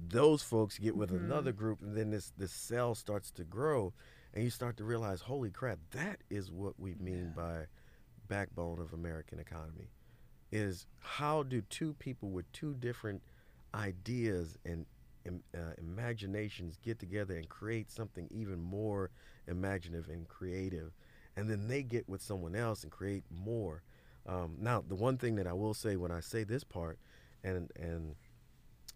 [0.08, 3.92] those folks get with another group, and then this this cell starts to grow,
[4.34, 7.66] and you start to realize, holy crap, that is what we mean by
[8.28, 9.88] backbone of American economy.
[10.52, 13.22] Is how do two people with two different
[13.74, 14.86] ideas and
[15.26, 19.10] uh, imaginations get together and create something even more
[19.48, 20.92] imaginative and creative,
[21.36, 23.82] and then they get with someone else and create more.
[24.28, 26.98] Um, now, the one thing that I will say when I say this part,
[27.44, 28.14] and and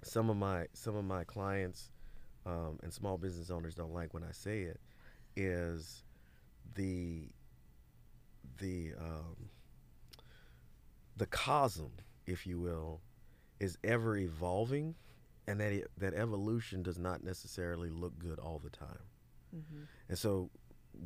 [0.02, 1.90] some of my some of my clients
[2.46, 4.80] um, and small business owners don't like when I say it,
[5.36, 6.02] is
[6.74, 7.28] the
[8.58, 9.50] the um,
[11.16, 11.90] the cosm,
[12.26, 13.00] if you will,
[13.60, 14.94] is ever evolving,
[15.46, 18.98] and that it, that evolution does not necessarily look good all the time.
[20.08, 20.50] And so,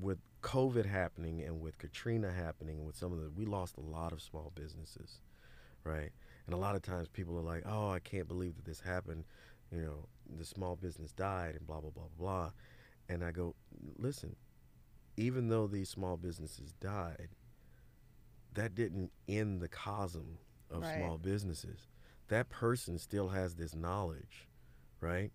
[0.01, 3.81] with COVID happening and with Katrina happening and with some of the, we lost a
[3.81, 5.21] lot of small businesses,
[5.85, 6.11] right?
[6.47, 9.25] And a lot of times people are like, "Oh, I can't believe that this happened,"
[9.73, 12.53] you know, the small business died and blah blah blah blah.
[13.09, 13.55] And I go,
[13.99, 14.37] listen,
[15.17, 17.31] even though these small businesses died,
[18.55, 20.39] that didn't end the cosm
[20.71, 20.95] of Right.
[20.95, 21.89] small businesses.
[22.29, 24.49] that person still has this knowledge,
[25.01, 25.31] right?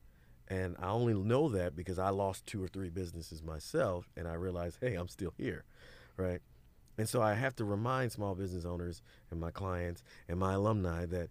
[0.50, 4.34] And I only know that because I lost two or three businesses myself and I
[4.34, 5.64] realized, hey, I'm still here,
[6.18, 6.42] right?
[6.98, 11.06] And so I have to remind small business owners and my clients and my alumni
[11.06, 11.30] that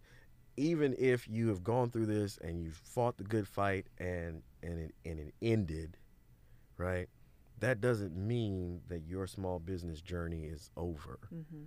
[0.57, 4.79] even if you have gone through this and you've fought the good fight and and
[4.81, 5.97] it, and it ended,
[6.77, 7.09] right?
[7.61, 11.19] That doesn't mean that your small business journey is over.
[11.33, 11.65] Mm-hmm.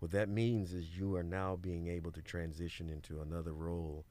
[0.00, 4.04] What that means is you are now being able to transition into another role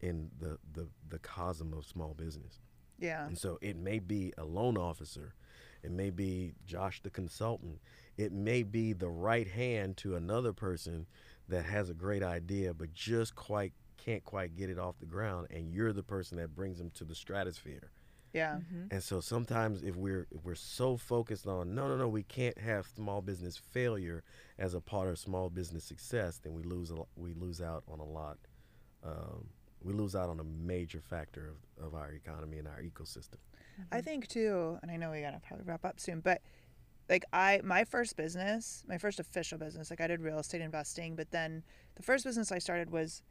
[0.00, 2.60] in the, the, the cosm of small business.
[2.98, 3.26] Yeah.
[3.26, 5.34] And so it may be a loan officer,
[5.82, 7.80] it may be Josh the consultant,
[8.16, 11.06] it may be the right hand to another person
[11.48, 15.48] that has a great idea but just quite can't quite get it off the ground
[15.50, 17.90] and you're the person that brings them to the stratosphere.
[18.32, 18.56] Yeah.
[18.56, 18.86] Mm-hmm.
[18.90, 22.58] And so sometimes if we're if we're so focused on no no no we can't
[22.58, 24.22] have small business failure
[24.58, 28.00] as a part of small business success, then we lose a, we lose out on
[28.00, 28.38] a lot.
[29.04, 29.48] Um,
[29.82, 33.38] we lose out on a major factor of, of our economy and our ecosystem.
[33.80, 33.82] Mm-hmm.
[33.92, 36.42] I think too, and I know we gotta probably wrap up soon, but
[37.08, 41.16] like I, my first business, my first official business, like I did real estate investing,
[41.16, 41.62] but then
[41.94, 43.22] the first business I started was,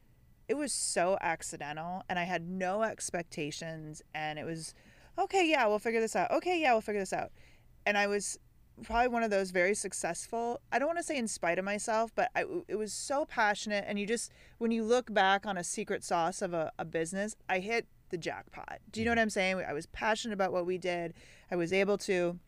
[0.47, 4.73] it was so accidental, and I had no expectations, and it was,
[5.19, 6.31] okay, yeah, we'll figure this out.
[6.31, 7.31] Okay, yeah, we'll figure this out,
[7.85, 8.39] and I was
[8.83, 10.61] probably one of those very successful.
[10.71, 13.85] I don't want to say in spite of myself, but I, it was so passionate,
[13.87, 17.35] and you just when you look back on a secret sauce of a, a business,
[17.49, 18.79] I hit the jackpot.
[18.91, 19.17] Do you know mm-hmm.
[19.17, 19.63] what I'm saying?
[19.67, 21.13] I was passionate about what we did.
[21.51, 22.39] I was able to,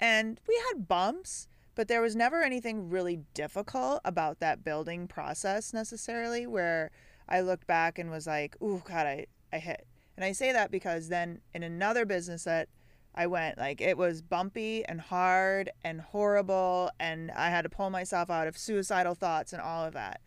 [0.00, 5.72] and we had bumps, but there was never anything really difficult about that building process
[5.72, 6.90] necessarily where
[7.28, 10.70] I looked back and was like, "Ooh, God, I I hit." And I say that
[10.70, 12.68] because then in another business that
[13.16, 17.90] I went like it was bumpy and hard and horrible, and I had to pull
[17.90, 20.20] myself out of suicidal thoughts and all of that.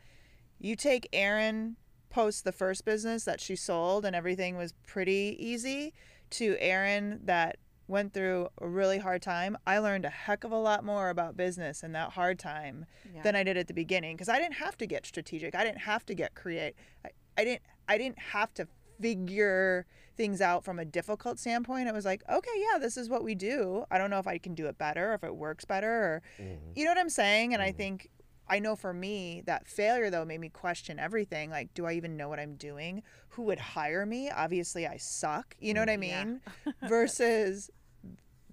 [0.59, 1.75] You take Erin
[2.09, 5.93] post the first business that she sold and everything was pretty easy
[6.31, 9.57] to Erin that went through a really hard time.
[9.65, 13.21] I learned a heck of a lot more about business in that hard time Yeah.
[13.21, 15.53] than I did at the beginning because I didn't have to get strategic.
[15.55, 16.75] I didn't have to get create.
[17.05, 18.67] I, I didn't I didn't have to
[19.01, 19.85] figure
[20.15, 21.87] things out from a difficult standpoint.
[21.87, 23.85] It was like, okay, yeah, this is what we do.
[23.89, 26.21] I don't know if I can do it better, or if it works better, or
[26.39, 26.71] mm-hmm.
[26.75, 27.53] you know what I'm saying?
[27.53, 27.77] And I mm-hmm.
[27.77, 28.09] think
[28.49, 31.51] I know for me that failure though made me question everything.
[31.51, 33.03] Like, do I even know what I'm doing?
[33.29, 34.29] Who would hire me?
[34.29, 35.55] Obviously, I suck.
[35.59, 36.29] You know what I mm-hmm.
[36.29, 36.41] mean?
[36.65, 36.73] Yeah.
[36.89, 37.69] Versus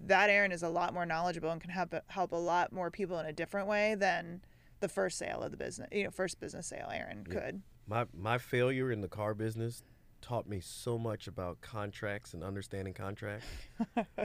[0.05, 3.19] that Aaron is a lot more knowledgeable and can help help a lot more people
[3.19, 4.41] in a different way than
[4.79, 5.89] the first sale of the business.
[5.91, 7.39] You know, first business sale Aaron Yeah.
[7.39, 7.61] could.
[7.87, 9.81] My my failure in the car business
[10.27, 13.45] taught me so much about contracts and understanding contracts.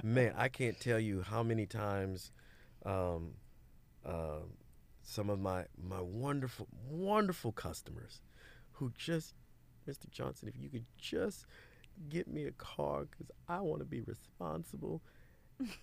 [0.02, 2.32] Man, I can't tell you how many times
[2.84, 3.34] um,
[4.04, 4.40] uh,
[5.02, 8.20] some of my my wonderful wonderful customers
[8.72, 9.34] who just
[9.88, 10.10] Mr.
[10.10, 11.46] Johnson, if you could just
[12.08, 15.02] get me a car because I want to be responsible.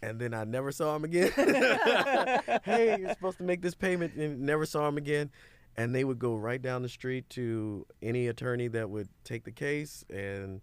[0.01, 1.32] And then I never saw him again.
[2.63, 5.32] hey, you're supposed to make this payment, and never saw him again
[5.80, 9.51] and they would go right down the street to any attorney that would take the
[9.51, 10.59] case and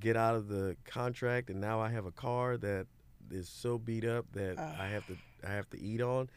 [0.00, 2.86] get out of the contract and now I have a car that
[3.30, 6.30] is so beat up that I have to I have to eat on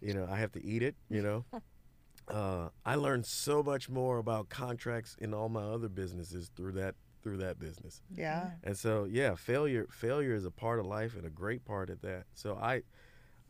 [0.00, 1.44] you know I have to eat it you know?
[2.28, 6.94] Uh, I learned so much more about contracts in all my other businesses through that
[7.24, 8.02] through that business.
[8.16, 8.50] Yeah.
[8.62, 12.00] and so yeah failure failure is a part of life and a great part of
[12.02, 12.26] that.
[12.34, 12.82] So I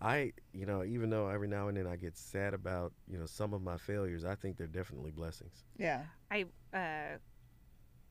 [0.00, 3.26] I, you know, even though every now and then I get sad about, you know,
[3.26, 5.64] some of my failures, I think they're definitely blessings.
[5.76, 6.04] Yeah.
[6.30, 7.18] I uh,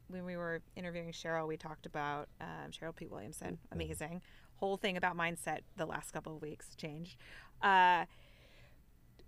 [0.08, 3.58] when we were interviewing Cheryl, we talked about um, Cheryl Pete Williamson.
[3.72, 4.22] Amazing
[4.60, 5.60] whole thing about mindset.
[5.78, 7.18] The last couple of weeks changed.
[7.62, 8.06] Uh,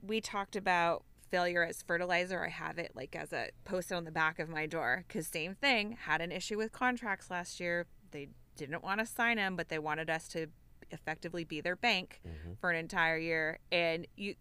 [0.01, 2.43] we talked about failure as fertilizer.
[2.45, 5.55] I have it like as a posted on the back of my door because same
[5.55, 5.97] thing.
[6.05, 7.86] Had an issue with contracts last year.
[8.12, 10.47] They didn't want to sign them, but they wanted us to
[10.91, 12.21] effectively be their bank
[12.59, 13.59] for an entire year.
[13.71, 14.35] And you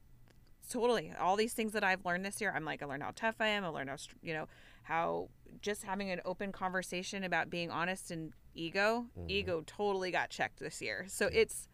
[0.70, 2.53] totally all these things that I've learned this year.
[2.55, 3.64] I'm like I learned how tough I am.
[3.64, 4.46] I learned how you know
[4.84, 5.28] how
[5.61, 9.07] just having an open conversation about being honest and ego.
[9.28, 11.05] Ego totally got checked this year.
[11.09, 11.68] So it's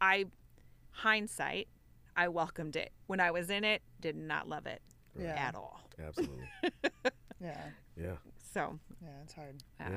[0.00, 0.26] I
[0.90, 1.68] hindsight.
[2.16, 3.80] I welcomed it when I was in it.
[4.00, 4.82] Did not love it
[5.18, 5.34] Yeah.
[5.34, 5.80] at all.
[6.04, 6.46] Absolutely.
[7.40, 7.60] Yeah.
[8.00, 8.12] yeah.
[8.52, 9.08] So Yeah.
[9.24, 9.56] It's hard.
[9.80, 9.96] uh, Yeah.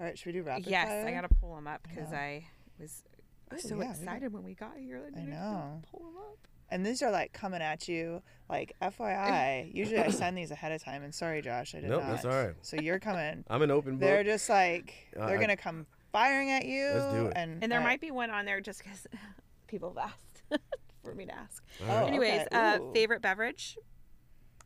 [0.00, 0.16] All right.
[0.18, 1.06] Should we do rapid yes, fire?
[1.06, 2.16] I gotta pull them up because know.
[2.18, 2.46] I
[2.78, 3.04] was.
[3.50, 5.02] I was so yeah, we got- excited when we got here.
[5.12, 5.80] that I know.
[5.90, 6.38] Pull them up.
[6.70, 9.70] And these are like coming at you, like FYI.
[9.74, 12.10] Usually I send these ahead of time, and sorry, Josh, I did Nope, not.
[12.12, 12.54] that's all right.
[12.62, 13.44] So you're coming.
[13.50, 14.00] I'm an open book.
[14.00, 16.90] They're just like Uh, they're I- gonna come firing at you.
[16.94, 17.32] Let's do it.
[17.36, 19.06] And And there I- might be one on there just because
[19.68, 20.60] people have asked
[21.04, 21.62] for me to ask.
[21.86, 22.56] Oh, Anyways, okay.
[22.56, 23.76] uh, favorite beverage?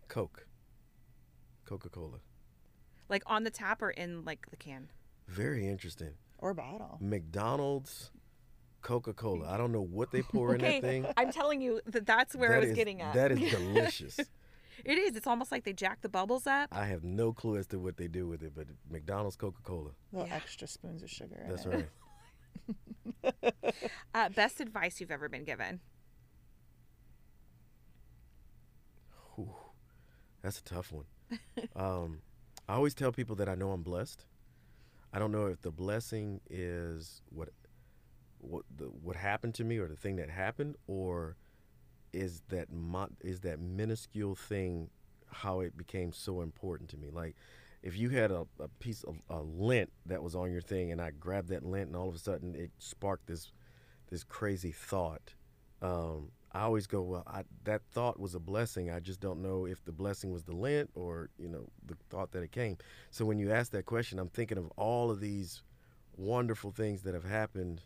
[0.07, 0.47] Coke.
[1.65, 2.21] Coca Cola.
[3.09, 4.89] Like on the tap or in like the can?
[5.27, 6.13] Very interesting.
[6.39, 6.99] Or bottle.
[7.01, 8.13] McDonald's
[8.83, 9.49] Coca Cola.
[9.49, 11.07] I don't know what they pour in Okay, that thing.
[11.17, 13.15] I'm telling you that that's where I was is- getting at.
[13.15, 14.19] That is delicious.
[14.19, 15.17] it is.
[15.17, 16.69] It's almost like they jack the bubbles up.
[16.73, 19.91] I have no clue as to what they do with it, but McDonald's Coca Cola.
[20.13, 20.35] Little Yeah.
[20.37, 21.37] extra spoons of sugar.
[21.43, 21.69] in That's it.
[21.71, 21.89] right.
[24.15, 25.81] Uh, best advice you've ever been given?
[29.35, 29.55] Whew.
[30.43, 31.05] That's a tough one.
[31.77, 32.21] um,
[32.69, 34.25] I always tell people that I know I'm blessed.
[35.13, 37.49] I don't know if the blessing is what
[38.41, 41.37] what the, what happened to me or the thing that happened, or
[42.13, 44.91] is that mo- is that minuscule thing
[45.31, 47.11] how it became so important to me.
[47.11, 47.37] Like
[47.83, 51.01] if you had a, a piece of a lint that was on your thing, and
[51.01, 53.53] I grabbed that lint, and all of a sudden it sparked this
[54.11, 55.35] this crazy thought.
[55.83, 58.91] Um, I always go, well, I, that thought was a blessing.
[58.91, 62.33] I just don't know if the blessing was the lint or you know the thought
[62.33, 62.79] that it came.
[63.11, 65.63] So when you ask that question, I'm thinking of all of these
[66.17, 67.83] wonderful things that have happened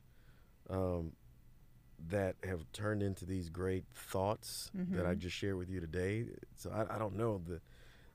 [0.71, 1.13] um,
[2.09, 6.27] that have turned into these great thoughts that I just shared with you today.
[6.57, 7.61] So I, I don't know the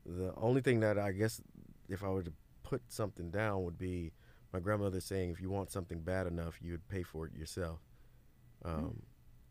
[0.05, 1.41] the only thing that I guess
[1.89, 2.33] if I were to
[2.63, 4.11] put something down would be
[4.53, 7.79] my grandmother saying, if you want something bad enough, you'd pay for it yourself,
[8.63, 9.01] um,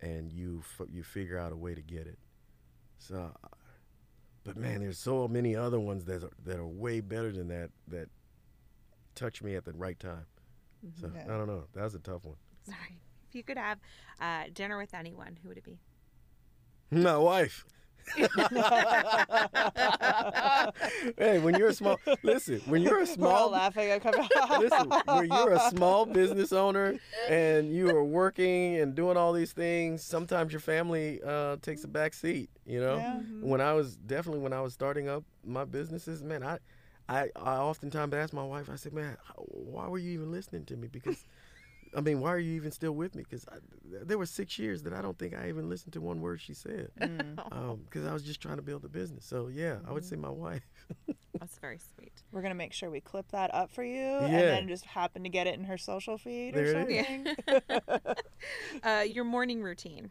[0.00, 2.18] and you f- you figure out a way to get it.
[2.98, 3.32] So,
[4.44, 7.70] but man, there's so many other ones that are, that are way better than that
[7.88, 8.08] that
[9.14, 10.26] touch me at the right time.
[11.00, 11.24] So Yeah.
[11.24, 11.64] I don't know.
[11.74, 12.36] That was a tough one.
[12.70, 13.00] Sorry.
[13.28, 13.78] If you could have
[14.20, 15.78] uh, dinner with anyone, who would it be?
[16.90, 17.64] My wife.
[21.18, 23.90] hey, when you're a small listen, when you're a We're all small laughing.
[23.90, 24.14] I come
[24.60, 26.98] listen, when you're a small business owner
[27.28, 31.88] and you are working and doing all these things, sometimes your family uh, takes a
[31.88, 32.48] back seat.
[32.64, 33.20] You know, Yeah.
[33.40, 36.58] when I was definitely when I was starting up my businesses, man, I,
[37.08, 40.76] I, I oftentimes ask my wife, I said, man, why were you even listening to
[40.76, 40.88] me?
[40.88, 41.24] Because,
[41.96, 43.22] I mean, why are you even still with me?
[43.22, 43.46] Because
[43.84, 46.52] there were six years that I don't think I even listened to one word she
[46.54, 46.90] said.
[47.00, 47.36] Mm.
[47.86, 49.24] Because I was just trying to build a business.
[49.24, 50.62] So yeah, I would say my wife.
[51.40, 52.12] That's very sweet.
[52.32, 55.28] We're gonna make sure we clip that up for you, and then just happen to
[55.30, 57.74] get it in her social feed or There it something.
[57.88, 58.14] is.
[58.82, 60.10] Uh, your morning routine.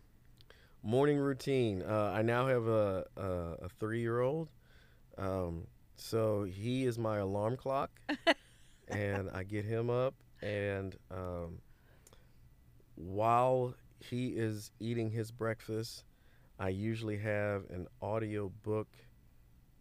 [0.84, 1.82] morning routine.
[1.84, 3.30] Uh, I now have a a,
[3.66, 4.50] a three year old,
[5.18, 7.92] um, so he is my alarm clock,
[8.88, 11.60] and I get him up, and um,
[12.96, 16.04] while he is eating his breakfast,
[16.60, 18.88] I usually have an audio book,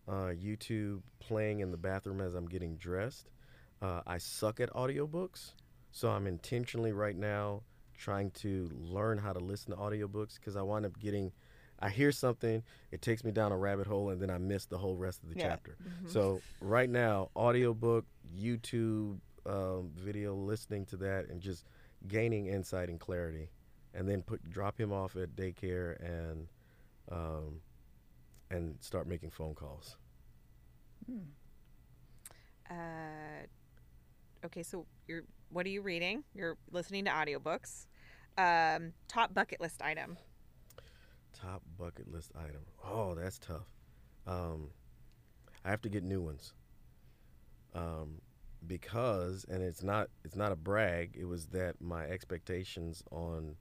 [0.09, 3.31] uh, YouTube playing in the bathroom as I'm getting dressed.
[3.81, 5.53] Uh, I suck at audiobooks,
[5.93, 7.63] so I'm intentionally right now
[7.97, 11.33] trying to learn how to listen to audiobooks because I wind up getting
[11.81, 12.63] I hear something,
[12.93, 15.29] it takes me down a rabbit hole and then I miss the whole rest of
[15.29, 15.49] the Yeah.
[15.49, 15.77] chapter.
[16.07, 21.65] So right now, audiobook, YouTube um, video, listening to that and just
[22.09, 23.51] gaining insight and clarity.
[23.95, 26.49] And then put drop him off at daycare and
[27.11, 27.61] um,
[28.51, 29.97] and start making phone calls.
[31.07, 31.19] Hmm.
[32.69, 33.47] Uh,
[34.47, 36.25] okay, so you're what are you reading?
[36.35, 37.87] You're listening to audiobooks.
[38.37, 40.17] Um, top bucket list item.
[41.33, 42.63] Top bucket list item.
[42.85, 43.69] Oh, that's tough.
[44.27, 44.71] Um,
[45.65, 46.53] I have to get new ones.
[47.75, 48.21] Um,
[48.67, 51.17] because, and it's not it's not a brag.
[51.19, 53.57] It was that my expectations on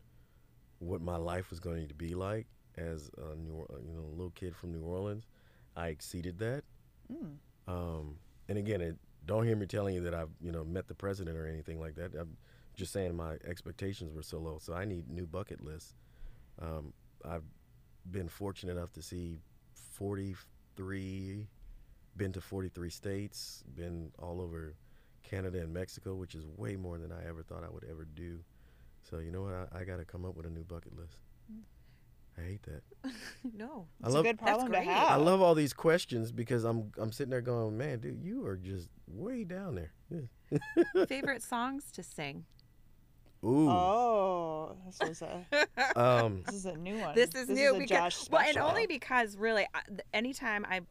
[0.80, 2.48] what my life was going to be like
[2.78, 5.28] as a New you know little kid from New Orleans,
[5.76, 6.64] I exceeded that.
[7.12, 7.36] Mm.
[7.68, 8.16] Um,
[8.50, 11.38] and again, it, don't hear me telling you that I've you know met the president
[11.38, 12.14] or anything like that.
[12.16, 12.38] I'm
[12.76, 14.58] just saying my expectations were so low.
[14.60, 15.96] So I need new bucket lists.
[16.62, 16.94] Um,
[17.26, 17.44] I've
[18.10, 19.40] been fortunate enough to see
[19.94, 21.48] 43,
[22.18, 24.76] been to 43 states, been all over
[25.24, 28.40] Canada and Mexico, which is way more than I ever thought I would ever do.
[29.10, 29.54] So you know what?
[29.54, 31.18] I, I got to come up with a new bucket list.
[32.38, 32.82] I hate that.
[33.58, 33.88] no.
[34.04, 34.88] I love a good problem to great.
[34.88, 35.12] have.
[35.12, 38.58] I love all these questions because I'm I'm sitting there going, man, dude, you are
[38.58, 39.92] just way down there.
[40.10, 41.06] Yeah.
[41.06, 42.46] Favorite songs to sing.
[43.44, 43.70] Ooh.
[43.70, 45.46] Oh, this was a
[46.00, 47.14] Um, this is a new one.
[47.14, 50.82] This is new a because Josh well, and only because really, I, th- anytime I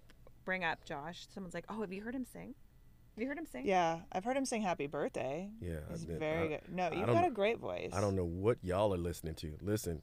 [0.45, 2.55] bring up Josh, someone's like, "Oh, have you heard him sing?
[3.23, 5.77] Have you heard him sing?" Yeah, I've heard him sing "Happy Birthday." yeah.
[5.91, 6.61] He's I- very I, good.
[6.69, 7.91] No, you've got a great voice.
[7.93, 9.57] I don't know what y'all are listening to.
[9.61, 10.03] Listen,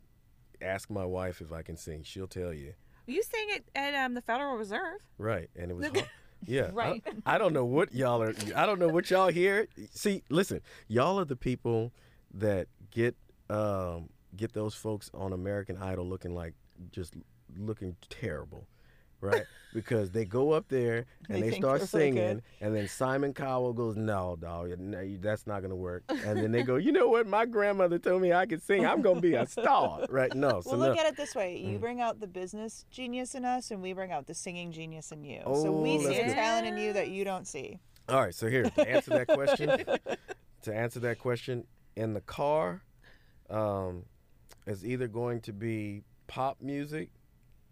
[0.62, 2.04] ask my wife if I can sing.
[2.04, 2.74] She'll tell you.
[3.08, 5.00] You sang it at um, the Federal Reserve.
[5.18, 6.10] Right, and it was hard.
[6.46, 6.62] yeah.
[6.68, 7.04] I- Right.
[7.26, 8.34] I, don't know what y'all are.
[8.56, 9.68] I don't know what y'all hear.
[9.92, 11.92] See, listen, y'all are the people
[12.36, 13.16] that get
[13.50, 16.54] um, get those folks on American Idol looking like
[16.92, 17.16] just
[17.58, 18.68] looking terrible,
[19.22, 19.46] right?
[19.74, 23.96] Because they go up there and They they, start singing, and then Simon Cowell goes,
[23.96, 27.28] "No, dog, no, that's not gonna work." And then they go, "You know what?
[27.28, 28.86] My grandmother told me I could sing.
[28.86, 30.88] I'm gonna be a star, right?" No, so Well, no.
[30.90, 31.82] look at it this way: you Mm.
[31.82, 35.24] bring out the business genius in us, and we bring out the singing genius in
[35.24, 35.42] you.
[35.44, 36.34] so Oh, we see a good.
[36.36, 37.80] talent in you that you don't see.
[38.08, 39.70] All right, so here to answer that question,
[40.64, 42.82] to answer that question, in the car,
[43.52, 44.06] um,
[44.66, 47.10] is either going to be pop music,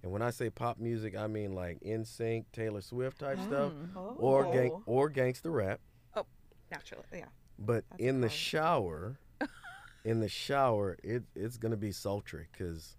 [0.03, 3.71] and when I say pop music, I mean like NSYNC, Taylor Swift type stuff,
[4.17, 4.83] or gang Oh.
[4.85, 5.79] or gangster rap.
[6.15, 6.25] Oh,
[6.71, 7.25] naturally, yeah.
[7.59, 9.17] But That's in the shower,
[10.05, 12.95] in the shower, it it's gonna be sultry because.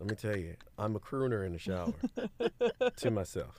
[0.00, 1.92] Let me tell you, I'm a crooner in the shower
[2.98, 3.58] to myself.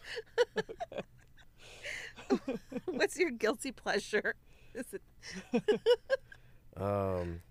[2.86, 4.36] What's your guilty pleasure?
[4.74, 5.02] Is it
[6.78, 7.42] Um,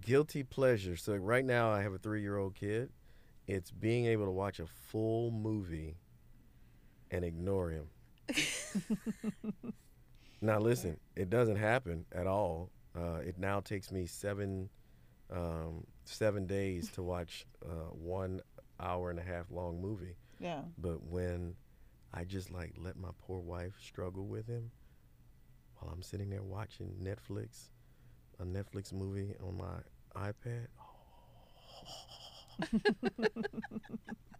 [0.00, 0.96] guilty pleasure.
[0.96, 2.90] So right now I have a three-year-old kid.
[3.48, 5.96] It's being able to watch a full movie
[7.10, 7.86] and ignore him.
[10.42, 12.70] now listen, it doesn't happen at all.
[12.94, 14.68] Uh, it now takes me seven
[15.30, 18.40] um, seven days to watch uh, one
[18.80, 20.16] hour and a half long movie.
[20.38, 20.60] Yeah.
[20.76, 21.54] But when
[22.12, 24.70] I just like let my poor wife struggle with him
[25.76, 27.70] while I'm sitting there watching Netflix,
[28.38, 29.80] a Netflix movie on my
[30.30, 30.66] iPad.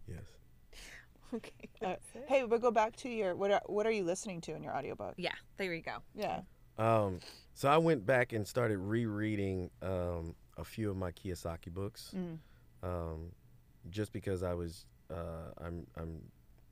[0.07, 0.23] yes.
[1.33, 1.51] okay?
[1.81, 1.95] Uh,
[2.27, 3.51] hey, but go back to your what?
[3.51, 5.13] Are, what are you listening to in your audiobook?
[5.15, 5.93] Yeah, there you go.
[6.13, 6.41] Yeah.
[6.77, 7.19] Um,
[7.53, 12.37] so I went back and started rereading um, a few of my Kiyosaki books, Mm.
[12.83, 13.31] um,
[13.89, 16.19] just because I was uh, I'm I'm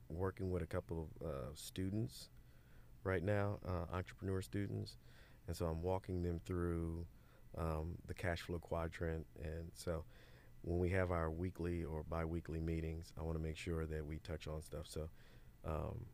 [0.09, 2.27] working with a couple of uh, students
[3.05, 4.97] right now, uh, entrepreneur students,
[5.47, 7.05] and so I'm walking them through
[7.57, 10.03] um, the cash flow quadrant, and so
[10.61, 14.17] when we have our weekly or biweekly meetings, I want to make sure that we
[14.19, 14.85] touch on stuff.
[14.87, 15.09] So
[15.65, 16.05] um,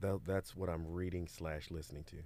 [0.00, 2.16] that, that's what I'm reading slash listening to.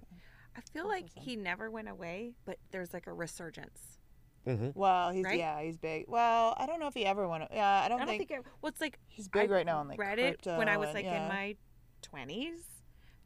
[0.56, 3.98] I feel like he never went away, but there's like a resurgence.
[4.44, 5.38] hmm Well, he's Right?
[5.38, 6.06] yeah, he's big.
[6.08, 7.44] Well, I don't know if he ever went.
[7.52, 9.66] Yeah, I don't, I don't think, think, it, well, it's like he's big I right
[9.66, 11.22] now on like read it when I was and- like yeah.
[11.22, 11.56] in my
[12.02, 12.62] 20s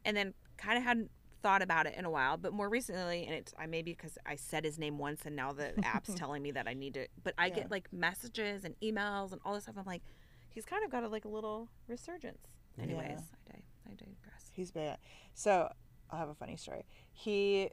[0.05, 1.09] and then kind of hadn't
[1.43, 4.35] thought about it in a while but more recently and it's I maybe because I
[4.37, 7.33] said his name once and now the app's telling me that I need to but
[7.37, 7.55] I Yeah.
[7.55, 10.01] get like messages and emails and all this stuff I'm like
[10.49, 12.47] he's kind of got a, like a little resurgence
[12.81, 13.17] anyways Yeah.
[13.17, 14.95] I, di- I digress He's big.
[15.33, 15.69] So
[16.09, 16.85] I'll have a funny story.
[17.11, 17.69] He,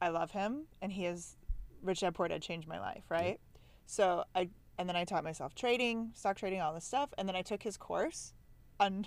[0.00, 1.36] I love him, and he is
[1.82, 3.38] Rich Dad Poor Dad changed my life, right?
[3.84, 7.36] So I and then I taught myself trading, stock trading, all this stuff, and then
[7.36, 8.32] I took his course
[8.80, 9.06] on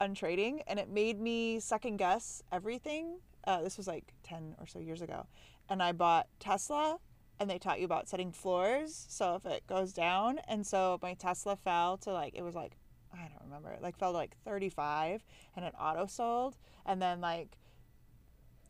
[0.00, 3.18] on trading, and it made me second guess everything.
[3.44, 5.26] Uh, this was like ten or so years ago,
[5.68, 6.98] and I bought Tesla.
[7.40, 11.14] And they taught you about setting floors, so if it goes down, and so my
[11.14, 12.72] Tesla fell to like it was like
[13.12, 13.70] I don't remember.
[13.70, 15.24] It like fell to like 35
[15.56, 16.56] and it auto sold.
[16.86, 17.56] And then like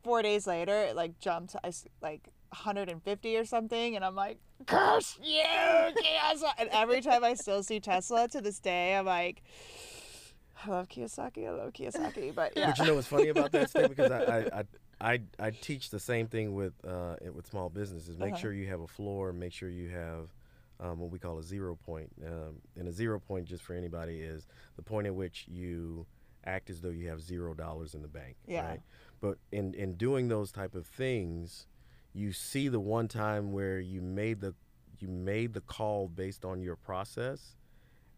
[0.02, 1.60] four days later, it like jumped to
[2.00, 3.96] like 150 or something.
[3.96, 5.42] And I'm like, curse you,
[6.20, 6.54] Tesla.
[6.58, 9.42] And every time I still see Tesla to this day, I'm like,
[10.64, 11.46] I love Kiyosaki.
[11.46, 12.34] I love Kiyosaki.
[12.34, 12.66] But yeah.
[12.70, 13.88] But you know what's funny about that, Steve?
[13.94, 14.60] Because I, I,
[15.00, 18.16] I, I, I teach the same thing with uh, with small businesses.
[18.18, 18.40] Make Uh-huh.
[18.42, 19.32] sure you have a floor.
[19.32, 20.28] Make sure you have
[20.80, 22.10] um, what we call a zero point.
[22.26, 24.46] Um, and a zero point, just for anybody, is
[24.76, 26.06] the point at which you
[26.44, 28.36] act as though you have zero dollars in the bank.
[28.46, 28.66] Yeah.
[28.68, 28.80] Right.
[29.20, 31.66] But in in doing those type of things,
[32.12, 34.54] you see the one time where you made the
[34.98, 37.54] you made the call based on your process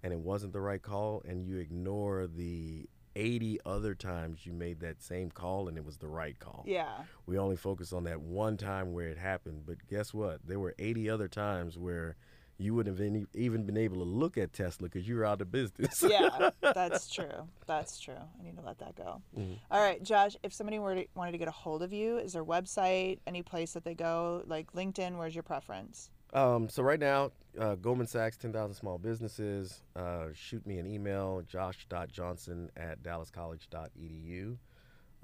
[0.03, 2.86] and it wasn't the right call and you ignore the
[3.16, 6.64] 80 other times you made that same call and it was the right call.
[6.66, 6.98] yeah.
[7.26, 10.40] We only focus on that one time where it happened, but guess what?
[10.46, 12.16] There were 80 other times where
[12.57, 15.40] you wouldn't have any, even been able to look at Tesla because you were out
[15.40, 16.05] of business.
[16.09, 16.51] Yeah.
[16.61, 17.48] That's true.
[17.66, 18.14] That's true.
[18.38, 19.22] I need to let that go.
[19.36, 19.57] Mhm.
[19.70, 22.34] All right, Josh, if somebody were to, wanted to get a hold of you, is
[22.34, 26.11] there a website, any place that they go, like LinkedIn, where's your preference?
[26.33, 29.83] Um, so right now, uh, Goldman Sachs, 10,000 small businesses.
[29.97, 34.57] Uh, shoot me an email, josh.johnson at dallascollege.edu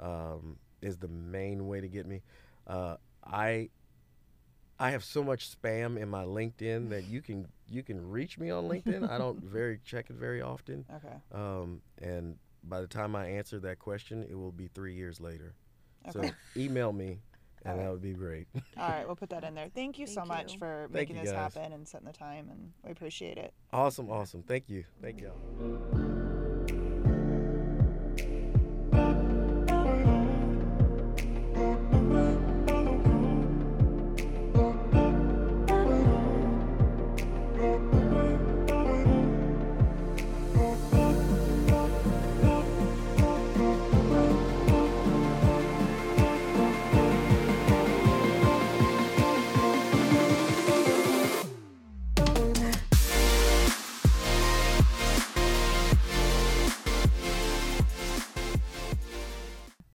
[0.01, 2.23] um, is the main way to get me.
[2.67, 3.71] Uh, I
[4.79, 8.51] I have so much spam in my LinkedIn that you can you can reach me
[8.51, 9.09] on LinkedIn.
[9.09, 11.15] I don't very check it very often, Okay.
[11.33, 15.55] um, and by the time I answer that question, it will be three years later.
[16.09, 16.29] Okay.
[16.29, 17.21] So email me,
[17.67, 17.85] and All right.
[17.85, 18.47] that would be great.
[18.77, 19.69] All right, we'll put that in there.
[19.75, 20.59] Thank you so Thank much you.
[20.59, 21.55] for Thank making this guys.
[21.55, 23.53] happen and setting the time, and we appreciate it.
[23.73, 24.43] awesome, awesome.
[24.43, 26.13] Thank you, thank you.